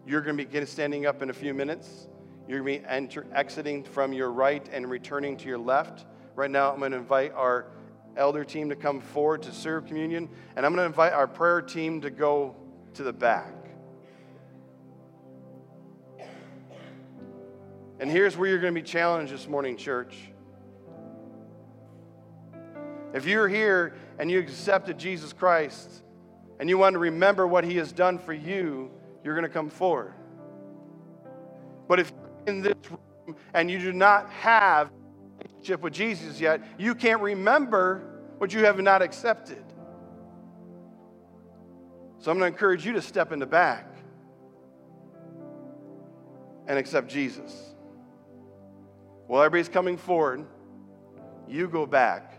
You're 0.06 0.22
going 0.22 0.36
to 0.36 0.46
be 0.46 0.66
standing 0.66 1.06
up 1.06 1.22
in 1.22 1.30
a 1.30 1.34
few 1.34 1.54
minutes. 1.54 2.08
You're 2.48 2.60
going 2.62 2.82
to 2.82 2.82
be 2.82 2.90
enter, 2.92 3.28
exiting 3.34 3.84
from 3.84 4.14
your 4.14 4.32
right 4.32 4.68
and 4.74 4.90
returning 4.90 5.38
to 5.38 5.48
your 5.48 5.60
left. 5.60 6.06
Right 6.36 6.50
now, 6.50 6.74
I'm 6.74 6.80
going 6.80 6.92
to 6.92 6.98
invite 6.98 7.34
our 7.34 7.68
elder 8.18 8.44
team 8.44 8.70
to 8.70 8.76
come 8.76 9.00
forward 9.00 9.44
to 9.44 9.52
serve 9.52 9.86
communion, 9.86 10.28
and 10.56 10.66
I'm 10.66 10.74
going 10.74 10.84
to 10.84 10.88
invite 10.88 11.14
our 11.14 11.28
prayer 11.28 11.62
team 11.62 12.02
to 12.02 12.10
go 12.10 12.56
to 12.96 13.04
the 13.04 13.14
back. 13.14 13.54
And 18.00 18.10
here's 18.12 18.36
where 18.36 18.50
you're 18.50 18.60
going 18.60 18.74
to 18.74 18.82
be 18.82 18.86
challenged 18.86 19.32
this 19.32 19.48
morning, 19.48 19.78
church. 19.78 20.33
If 23.14 23.26
you're 23.28 23.48
here 23.48 23.96
and 24.18 24.30
you 24.30 24.40
accepted 24.40 24.98
Jesus 24.98 25.34
Christ 25.34 26.04
and 26.60 26.68
you 26.68 26.78
want 26.78 26.94
to 26.94 27.00
remember 27.00 27.46
what 27.46 27.64
he 27.64 27.78
has 27.78 27.92
done 27.92 28.18
for 28.18 28.34
you, 28.34 28.92
you're 29.24 29.36
going 29.36 29.48
to 29.48 29.54
come 29.54 29.70
forward. 29.70 30.14
But 31.88 32.00
if 32.00 32.12
in 32.48 32.62
this 32.62 32.76
room 32.90 33.38
and 33.54 33.70
you 33.70 33.80
do 33.80 33.94
not 33.94 34.30
have 34.32 34.88
a 34.88 35.44
relationship 35.44 35.82
with 35.82 35.94
Jesus 35.94 36.40
yet, 36.40 36.62
you 36.78 36.96
can't 36.96 37.22
remember 37.22 38.02
what 38.40 38.54
you 38.54 38.66
have 38.66 38.80
not 38.82 39.02
accepted. 39.02 39.64
So 42.20 42.32
I'm 42.32 42.40
going 42.40 42.52
to 42.52 42.56
encourage 42.56 42.86
you 42.86 42.94
to 42.94 43.02
step 43.02 43.32
in 43.32 43.40
the 43.40 43.46
back 43.46 43.86
and 46.68 46.80
accept 46.80 47.10
Jesus. 47.10 47.76
While 49.28 49.44
everybody's 49.44 49.70
coming 49.70 49.98
forward, 49.98 50.46
you 51.48 51.68
go 51.68 51.86
back. 51.86 52.33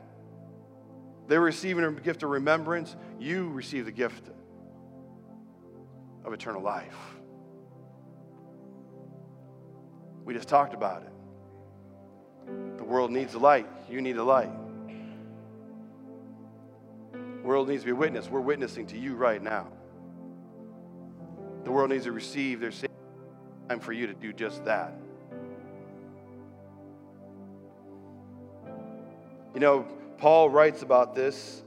They're 1.26 1.40
receiving 1.40 1.84
a 1.84 1.90
gift 1.92 2.22
of 2.22 2.30
remembrance, 2.30 2.94
you 3.18 3.48
receive 3.48 3.86
the 3.86 3.92
gift 3.92 4.30
of 6.24 6.32
eternal 6.32 6.62
life. 6.62 6.96
We 10.24 10.34
just 10.34 10.48
talked 10.48 10.74
about 10.74 11.02
it. 11.02 11.10
The 12.78 12.84
world 12.84 13.10
needs 13.10 13.34
a 13.34 13.38
light. 13.38 13.66
You 13.88 14.00
need 14.00 14.16
a 14.16 14.24
light. 14.24 14.50
The 17.12 17.48
world 17.48 17.68
needs 17.68 17.82
to 17.82 17.86
be 17.86 17.92
witnessed. 17.92 18.30
We're 18.30 18.40
witnessing 18.40 18.86
to 18.88 18.98
you 18.98 19.14
right 19.14 19.42
now. 19.42 19.68
The 21.64 21.70
world 21.70 21.90
needs 21.90 22.04
to 22.04 22.12
receive 22.12 22.60
their 22.60 22.72
time 23.68 23.80
for 23.80 23.92
you 23.92 24.06
to 24.06 24.14
do 24.14 24.32
just 24.32 24.64
that. 24.64 24.94
You 29.54 29.60
know, 29.60 29.86
Paul 30.18 30.50
writes 30.50 30.82
about 30.82 31.14
this. 31.14 31.62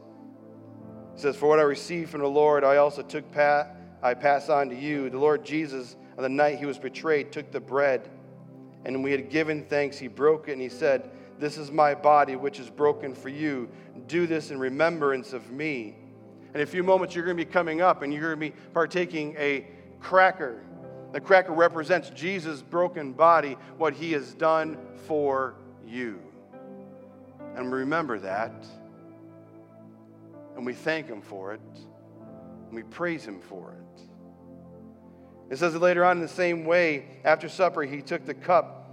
He 1.16 1.22
says, 1.22 1.36
For 1.36 1.48
what 1.48 1.60
I 1.60 1.64
received 1.64 2.10
from 2.10 2.22
the 2.22 2.28
Lord, 2.28 2.64
I 2.64 2.78
also 2.78 3.02
took 3.02 3.32
pat, 3.32 3.76
I 4.02 4.14
pass 4.14 4.50
on 4.50 4.70
to 4.70 4.76
you. 4.76 5.10
The 5.10 5.18
Lord 5.18 5.46
Jesus, 5.46 5.96
on 6.18 6.24
the 6.24 6.30
night 6.30 6.60
he 6.60 6.66
was 6.66 6.78
betrayed, 6.78 7.32
took 7.32 7.52
the 7.52 7.60
bread 7.60 8.10
and 8.88 9.04
we 9.04 9.12
had 9.12 9.30
given 9.30 9.66
thanks, 9.66 9.98
he 9.98 10.08
broke 10.08 10.48
it 10.48 10.54
and 10.54 10.62
he 10.62 10.70
said, 10.70 11.12
This 11.38 11.58
is 11.58 11.72
my 11.72 11.94
body, 11.94 12.38
which 12.38 12.58
is 12.58 12.70
broken 12.70 13.14
for 13.14 13.28
you. 13.28 13.70
Do 14.08 14.26
this 14.26 14.50
in 14.50 14.58
remembrance 14.58 15.34
of 15.34 15.52
me. 15.52 15.98
In 16.56 16.62
a 16.62 16.66
few 16.66 16.84
moments, 16.84 17.14
you're 17.14 17.26
going 17.26 17.36
to 17.36 17.46
be 17.46 17.52
coming 17.52 17.82
up 17.82 18.02
and 18.02 18.14
you're 18.14 18.34
going 18.34 18.52
to 18.52 18.56
be 18.56 18.62
partaking 18.74 19.36
a 19.38 19.68
cracker. 20.00 20.64
The 21.12 21.20
cracker 21.20 21.52
represents 21.52 22.10
Jesus' 22.12 22.62
broken 22.62 23.12
body, 23.12 23.58
what 23.78 23.94
he 23.94 24.14
has 24.14 24.34
done 24.34 24.78
for 25.06 25.56
you. 25.86 26.22
And 27.58 27.72
we 27.72 27.80
remember 27.80 28.20
that. 28.20 28.68
And 30.56 30.64
we 30.64 30.74
thank 30.74 31.08
him 31.08 31.22
for 31.24 31.54
it. 31.54 31.62
And 32.68 32.72
we 32.72 32.84
praise 32.84 33.26
him 33.26 33.42
for 33.42 33.74
it. 33.74 34.02
It 35.50 35.58
says 35.58 35.76
later 35.76 36.06
on 36.06 36.18
in 36.18 36.22
the 36.22 36.28
same 36.28 36.66
way, 36.66 37.20
after 37.26 37.50
supper, 37.50 37.82
he 37.82 38.02
took 38.02 38.26
the 38.26 38.36
cup, 38.36 38.92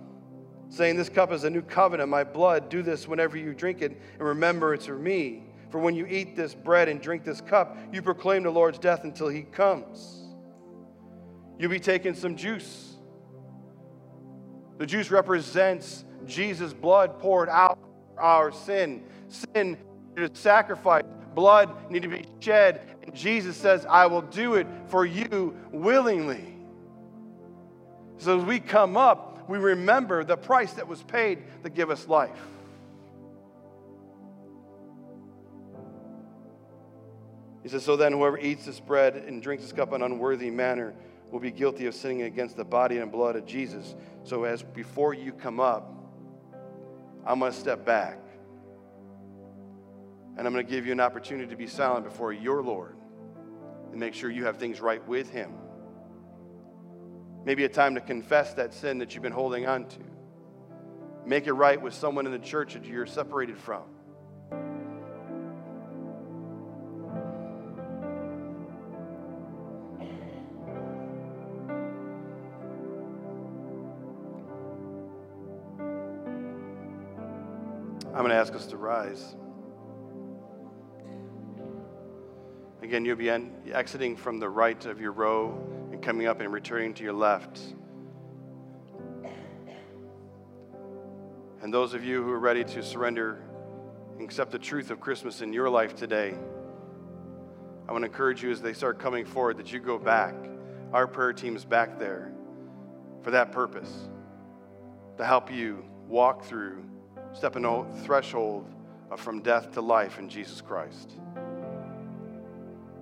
saying, 0.71 0.97
This 0.97 1.11
cup 1.11 1.31
is 1.31 1.45
a 1.45 1.51
new 1.51 1.61
covenant, 1.61 2.09
my 2.09 2.25
blood. 2.25 2.71
Do 2.71 2.81
this 2.81 3.07
whenever 3.07 3.37
you 3.37 3.53
drink 3.53 3.83
it, 3.83 4.01
and 4.19 4.23
remember 4.23 4.73
it's 4.73 4.87
for 4.87 4.99
me. 4.99 5.45
For 5.71 5.79
when 5.79 5.95
you 5.95 6.07
eat 6.07 6.35
this 6.35 6.55
bread 6.55 6.89
and 6.89 7.03
drink 7.03 7.23
this 7.25 7.43
cup, 7.43 7.77
you 7.93 8.01
proclaim 8.01 8.45
the 8.45 8.51
Lord's 8.51 8.79
death 8.79 9.05
until 9.05 9.29
he 9.29 9.43
comes. 9.43 10.23
You'll 11.59 11.71
be 11.71 11.81
taking 11.81 12.15
some 12.15 12.37
juice. 12.37 12.95
The 14.79 14.87
juice 14.87 15.11
represents 15.11 16.05
Jesus' 16.25 16.73
blood 16.73 17.19
poured 17.19 17.49
out 17.51 17.79
our 18.19 18.53
sin. 18.53 19.03
Sin 19.29 19.77
needed 20.17 20.37
sacrifice, 20.37 21.05
blood 21.35 21.91
needed 21.91 22.11
to 22.11 22.17
be 22.17 22.25
shed, 22.41 22.95
Jesus 23.15 23.57
says, 23.57 23.87
I 23.89 24.07
will 24.07 24.23
do 24.23 24.55
it 24.55 24.67
for 24.89 25.07
you 25.07 25.57
willingly. 25.71 26.57
So 28.19 28.39
as 28.39 28.45
we 28.45 28.61
come 28.61 28.97
up, 28.97 29.49
we 29.49 29.59
remember 29.59 30.25
the 30.25 30.37
price 30.37 30.73
that 30.75 30.89
was 30.89 31.03
paid 31.03 31.43
to 31.63 31.71
give 31.71 31.91
us 31.91 32.09
life. 32.09 32.39
He 37.63 37.69
says, 37.69 37.85
So 37.85 37.97
then, 37.97 38.13
whoever 38.13 38.39
eats 38.39 38.67
this 38.67 38.81
bread 38.81 39.17
and 39.17 39.43
drinks 39.43 39.65
this 39.65 39.73
cup 39.73 39.93
in 39.93 40.03
an 40.03 40.13
unworthy 40.13 40.51
manner 40.51 40.95
will 41.31 41.41
be 41.41 41.51
guilty 41.51 41.87
of 41.87 41.95
sinning 41.95 42.23
against 42.23 42.57
the 42.57 42.65
body 42.65 42.99
and 42.99 43.11
blood 43.11 43.37
of 43.37 43.47
Jesus. 43.47 43.95
So, 44.25 44.45
as 44.45 44.63
before 44.63 45.15
you 45.15 45.33
come 45.33 45.61
up, 45.61 45.94
I'm 47.27 47.39
going 47.39 47.53
to 47.53 47.59
step 47.59 47.85
back. 47.85 48.19
And 50.37 50.47
I'm 50.47 50.53
going 50.53 50.67
to 50.67 50.71
give 50.71 50.85
you 50.85 50.93
an 50.93 51.01
opportunity 51.01 51.49
to 51.49 51.57
be 51.57 51.67
silent 51.67 52.05
before 52.05 52.33
your 52.33 52.63
Lord 52.63 52.97
and 53.91 54.01
make 54.01 54.15
sure 54.15 54.31
you 54.31 54.47
have 54.47 54.59
things 54.59 54.81
right 54.81 55.07
with 55.07 55.31
Him. 55.31 55.53
Maybe 57.45 57.65
a 57.65 57.69
time 57.69 57.95
to 57.95 58.01
confess 58.01 58.55
that 58.55 58.75
sin 58.75 58.99
that 58.99 59.15
you've 59.15 59.23
been 59.23 59.33
holding 59.33 59.67
on 59.67 59.87
to. 59.87 59.99
Make 61.25 61.47
it 61.47 61.53
right 61.53 61.81
with 61.81 61.95
someone 61.95 62.27
in 62.27 62.33
the 62.33 62.39
church 62.39 62.75
that 62.75 62.85
you're 62.85 63.07
separated 63.07 63.59
from. 63.59 63.85
I'm 78.25 78.31
going 78.31 78.37
to 78.37 78.41
ask 78.41 78.55
us 78.55 78.69
to 78.69 78.79
rise. 78.79 79.37
Again, 82.83 83.05
you'll 83.05 83.17
be 83.17 83.29
exiting 83.71 84.17
from 84.17 84.39
the 84.39 84.49
right 84.49 84.83
of 84.87 84.99
your 84.99 85.13
row 85.13 85.63
and 85.93 86.01
coming 86.01 86.27
up 86.27 86.41
and 86.41 86.51
returning 86.51 86.95
to 86.95 87.03
your 87.03 87.13
left. 87.13 87.61
And 91.61 91.75
those 91.75 91.93
of 91.93 92.03
you 92.03 92.23
who 92.23 92.31
are 92.31 92.39
ready 92.39 92.65
to 92.65 92.83
surrender 92.83 93.43
and 94.15 94.23
accept 94.23 94.53
the 94.53 94.59
truth 94.59 94.91
of 94.91 95.01
Christmas 95.01 95.43
in 95.43 95.53
your 95.53 95.69
life 95.69 95.95
today, 95.95 96.33
I 97.87 97.93
want 97.93 98.05
to 98.05 98.07
encourage 98.07 98.43
you 98.43 98.51
as 98.51 98.63
they 98.63 98.73
start 98.73 98.99
coming 98.99 99.27
forward 99.27 99.59
that 99.59 99.71
you 99.71 99.81
go 99.81 99.99
back. 99.99 100.35
Our 100.95 101.07
prayer 101.07 101.35
team 101.35 101.57
is 101.57 101.67
back 101.67 101.99
there 101.99 102.33
for 103.21 103.33
that 103.33 103.53
purpose 103.53 104.09
to 105.19 105.27
help 105.27 105.53
you 105.53 105.85
walk 106.09 106.47
through, 106.47 106.87
step 107.35 107.57
in 107.57 107.63
the 107.63 107.85
threshold 108.05 108.67
of 109.11 109.21
from 109.21 109.43
death 109.43 109.73
to 109.73 109.81
life 109.81 110.19
in 110.19 110.29
Jesus 110.29 110.61
Christ. 110.61 111.13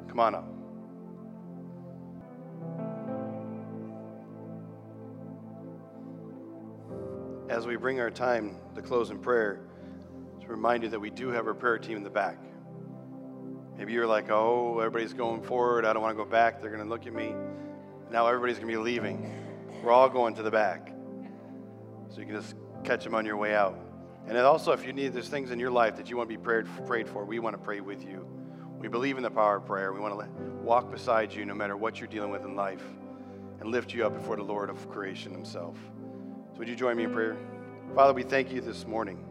Come 0.09 0.19
on 0.19 0.35
up. 0.35 0.49
As 7.49 7.67
we 7.67 7.77
bring 7.77 8.01
our 8.01 8.11
time 8.11 8.57
to 8.75 8.83
close 8.83 9.11
in 9.11 9.19
prayer, 9.19 9.61
to 10.41 10.47
remind 10.49 10.83
you 10.83 10.89
that 10.89 11.01
we 11.01 11.11
do 11.11 11.29
have 11.29 11.47
our 11.47 11.55
prayer 11.55 11.79
team 11.79 11.99
in 11.99 12.03
the 12.03 12.11
back. 12.11 12.39
Maybe 13.77 13.93
you're 13.93 14.07
like, 14.07 14.31
oh, 14.31 14.79
everybody's 14.79 15.13
going 15.13 15.43
forward. 15.43 15.85
I 15.85 15.93
don't 15.93 16.03
want 16.03 16.17
to 16.17 16.25
go 16.25 16.29
back. 16.29 16.61
They're 16.61 16.71
going 16.71 16.83
to 16.83 16.89
look 16.89 17.07
at 17.07 17.13
me. 17.13 17.35
Now 18.11 18.27
everybody's 18.27 18.57
going 18.57 18.69
to 18.69 18.79
be 18.79 18.83
leaving. 18.83 19.31
We're 19.83 19.93
all 19.93 20.09
going 20.09 20.35
to 20.37 20.43
the 20.43 20.51
back. 20.51 20.93
So 22.09 22.21
you 22.21 22.27
can 22.27 22.35
just 22.35 22.55
catch 22.85 23.05
them 23.05 23.15
on 23.15 23.27
your 23.27 23.37
way 23.37 23.55
out. 23.55 23.92
And 24.27 24.39
also, 24.39 24.73
if 24.73 24.87
you 24.87 24.93
need, 24.93 25.13
there's 25.13 25.29
things 25.29 25.51
in 25.51 25.59
your 25.59 25.71
life 25.71 25.97
that 25.97 26.09
you 26.09 26.17
want 26.17 26.31
to 26.31 26.37
be 26.37 26.43
prayed, 26.43 26.67
prayed 26.87 27.09
for, 27.09 27.25
we 27.25 27.39
want 27.39 27.57
to 27.57 27.63
pray 27.63 27.81
with 27.81 28.05
you 28.05 28.27
We 28.79 28.89
believe 28.89 29.17
in 29.17 29.23
the 29.23 29.31
power 29.31 29.57
of 29.57 29.67
prayer. 29.67 29.93
We 29.93 30.01
want 30.01 30.19
to 30.19 30.29
walk 30.63 30.91
beside 30.91 31.33
you 31.33 31.45
no 31.45 31.55
matter 31.55 31.77
what 31.77 32.01
you're 32.01 32.09
dealing 32.09 32.31
with 32.31 32.45
in 32.45 32.57
life 32.57 32.83
and 33.61 33.71
lift 33.71 33.93
you 33.93 34.05
up 34.05 34.15
before 34.15 34.37
the 34.37 34.43
Lord 34.43 34.71
of 34.71 34.91
creation 34.91 35.33
himself. 35.33 35.77
So, 36.53 36.59
would 36.59 36.69
you 36.69 36.77
join 36.77 36.97
me 36.97 37.05
in 37.05 37.13
prayer? 37.13 37.37
Father, 37.95 38.13
we 38.13 38.23
thank 38.23 38.51
you 38.51 38.61
this 38.61 38.87
morning. 38.87 39.25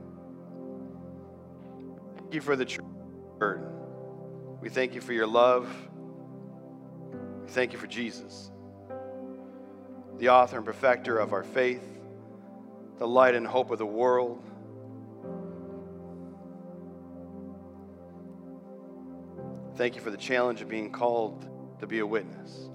Thank 2.18 2.34
you 2.34 2.42
for 2.42 2.56
the 2.56 2.66
true 2.66 2.86
word. 3.39 3.66
We 4.62 4.70
thank 4.70 4.94
you 4.94 5.02
for 5.02 5.14
your 5.14 5.28
love. 5.28 5.68
We 7.44 7.50
thank 7.50 7.74
you 7.74 7.80
for 7.80 7.88
Jesus, 7.88 8.52
the 10.18 10.30
author 10.30 10.58
and 10.58 10.66
perfecter 10.66 11.18
of 11.18 11.34
our 11.34 11.44
faith, 11.44 11.84
the 13.00 13.08
light 13.08 13.36
and 13.36 13.48
hope 13.48 13.72
of 13.72 13.80
the 13.80 13.86
world. 13.86 14.42
Thank 19.82 19.96
you 19.96 20.02
for 20.02 20.12
the 20.12 20.18
challenge 20.18 20.62
of 20.62 20.70
being 20.70 20.92
called 20.92 21.44
to 21.80 21.88
be 21.88 21.98
a 21.98 22.06
witness. 22.06 22.70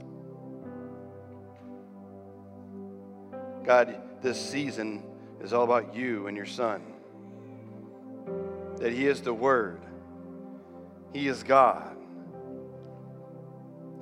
God, 3.64 4.00
this 4.22 4.44
season 4.44 5.04
is 5.40 5.52
all 5.52 5.62
about 5.62 5.94
you 5.94 6.26
and 6.26 6.36
your 6.36 6.46
Son. 6.46 6.82
That 8.78 8.92
He 8.92 9.06
is 9.06 9.20
the 9.20 9.32
Word, 9.32 9.82
He 11.12 11.28
is 11.28 11.44
God. 11.44 11.96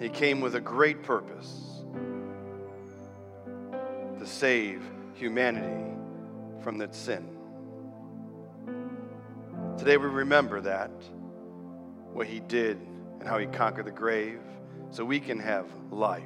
He 0.00 0.08
came 0.08 0.40
with 0.40 0.54
a 0.54 0.60
great 0.62 1.02
purpose 1.02 1.84
to 4.18 4.26
save 4.26 4.82
humanity 5.12 5.94
from 6.62 6.78
that 6.78 6.94
sin. 6.94 7.28
Today 9.76 9.98
we 9.98 10.06
remember 10.06 10.62
that, 10.62 10.90
what 12.14 12.26
He 12.26 12.40
did 12.40 12.78
and 13.20 13.28
how 13.28 13.38
He 13.38 13.46
conquered 13.46 13.86
the 13.86 13.90
grave, 13.90 14.40
so 14.90 15.04
we 15.04 15.20
can 15.20 15.38
have 15.38 15.66
life. 15.90 16.22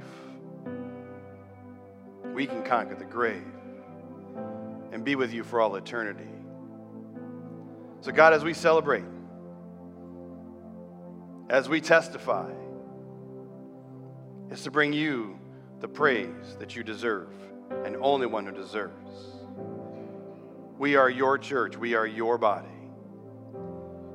We 2.34 2.46
can 2.46 2.62
conquer 2.62 2.94
the 2.94 3.04
grave 3.04 3.42
and 4.92 5.04
be 5.04 5.16
with 5.16 5.32
you 5.32 5.44
for 5.44 5.60
all 5.60 5.76
eternity. 5.76 6.28
So, 8.00 8.12
God, 8.12 8.32
as 8.32 8.44
we 8.44 8.54
celebrate, 8.54 9.04
as 11.50 11.68
we 11.68 11.80
testify, 11.80 12.50
is 14.50 14.62
to 14.62 14.70
bring 14.70 14.92
you 14.92 15.38
the 15.80 15.88
praise 15.88 16.56
that 16.58 16.76
you 16.76 16.82
deserve 16.82 17.28
and 17.84 17.96
only 17.96 18.26
one 18.26 18.46
who 18.46 18.52
deserves. 18.52 18.94
We 20.78 20.96
are 20.96 21.10
your 21.10 21.38
church, 21.38 21.76
we 21.76 21.94
are 21.94 22.06
your 22.06 22.38
body. 22.38 22.68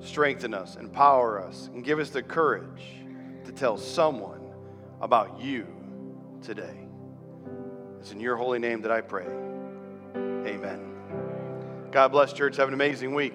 Strengthen 0.03 0.53
us, 0.53 0.75
empower 0.75 1.41
us, 1.41 1.69
and 1.73 1.83
give 1.83 1.97
us 1.99 2.09
the 2.09 2.21
courage 2.21 2.83
to 3.45 3.51
tell 3.51 3.77
someone 3.77 4.41
about 5.01 5.39
you 5.39 5.65
today. 6.41 6.77
It's 7.99 8.11
in 8.11 8.19
your 8.19 8.35
holy 8.35 8.59
name 8.59 8.81
that 8.81 8.91
I 8.91 8.99
pray. 8.99 9.27
Amen. 10.15 10.93
God 11.91 12.09
bless, 12.09 12.33
church. 12.33 12.57
Have 12.57 12.67
an 12.67 12.73
amazing 12.73 13.13
week. 13.13 13.33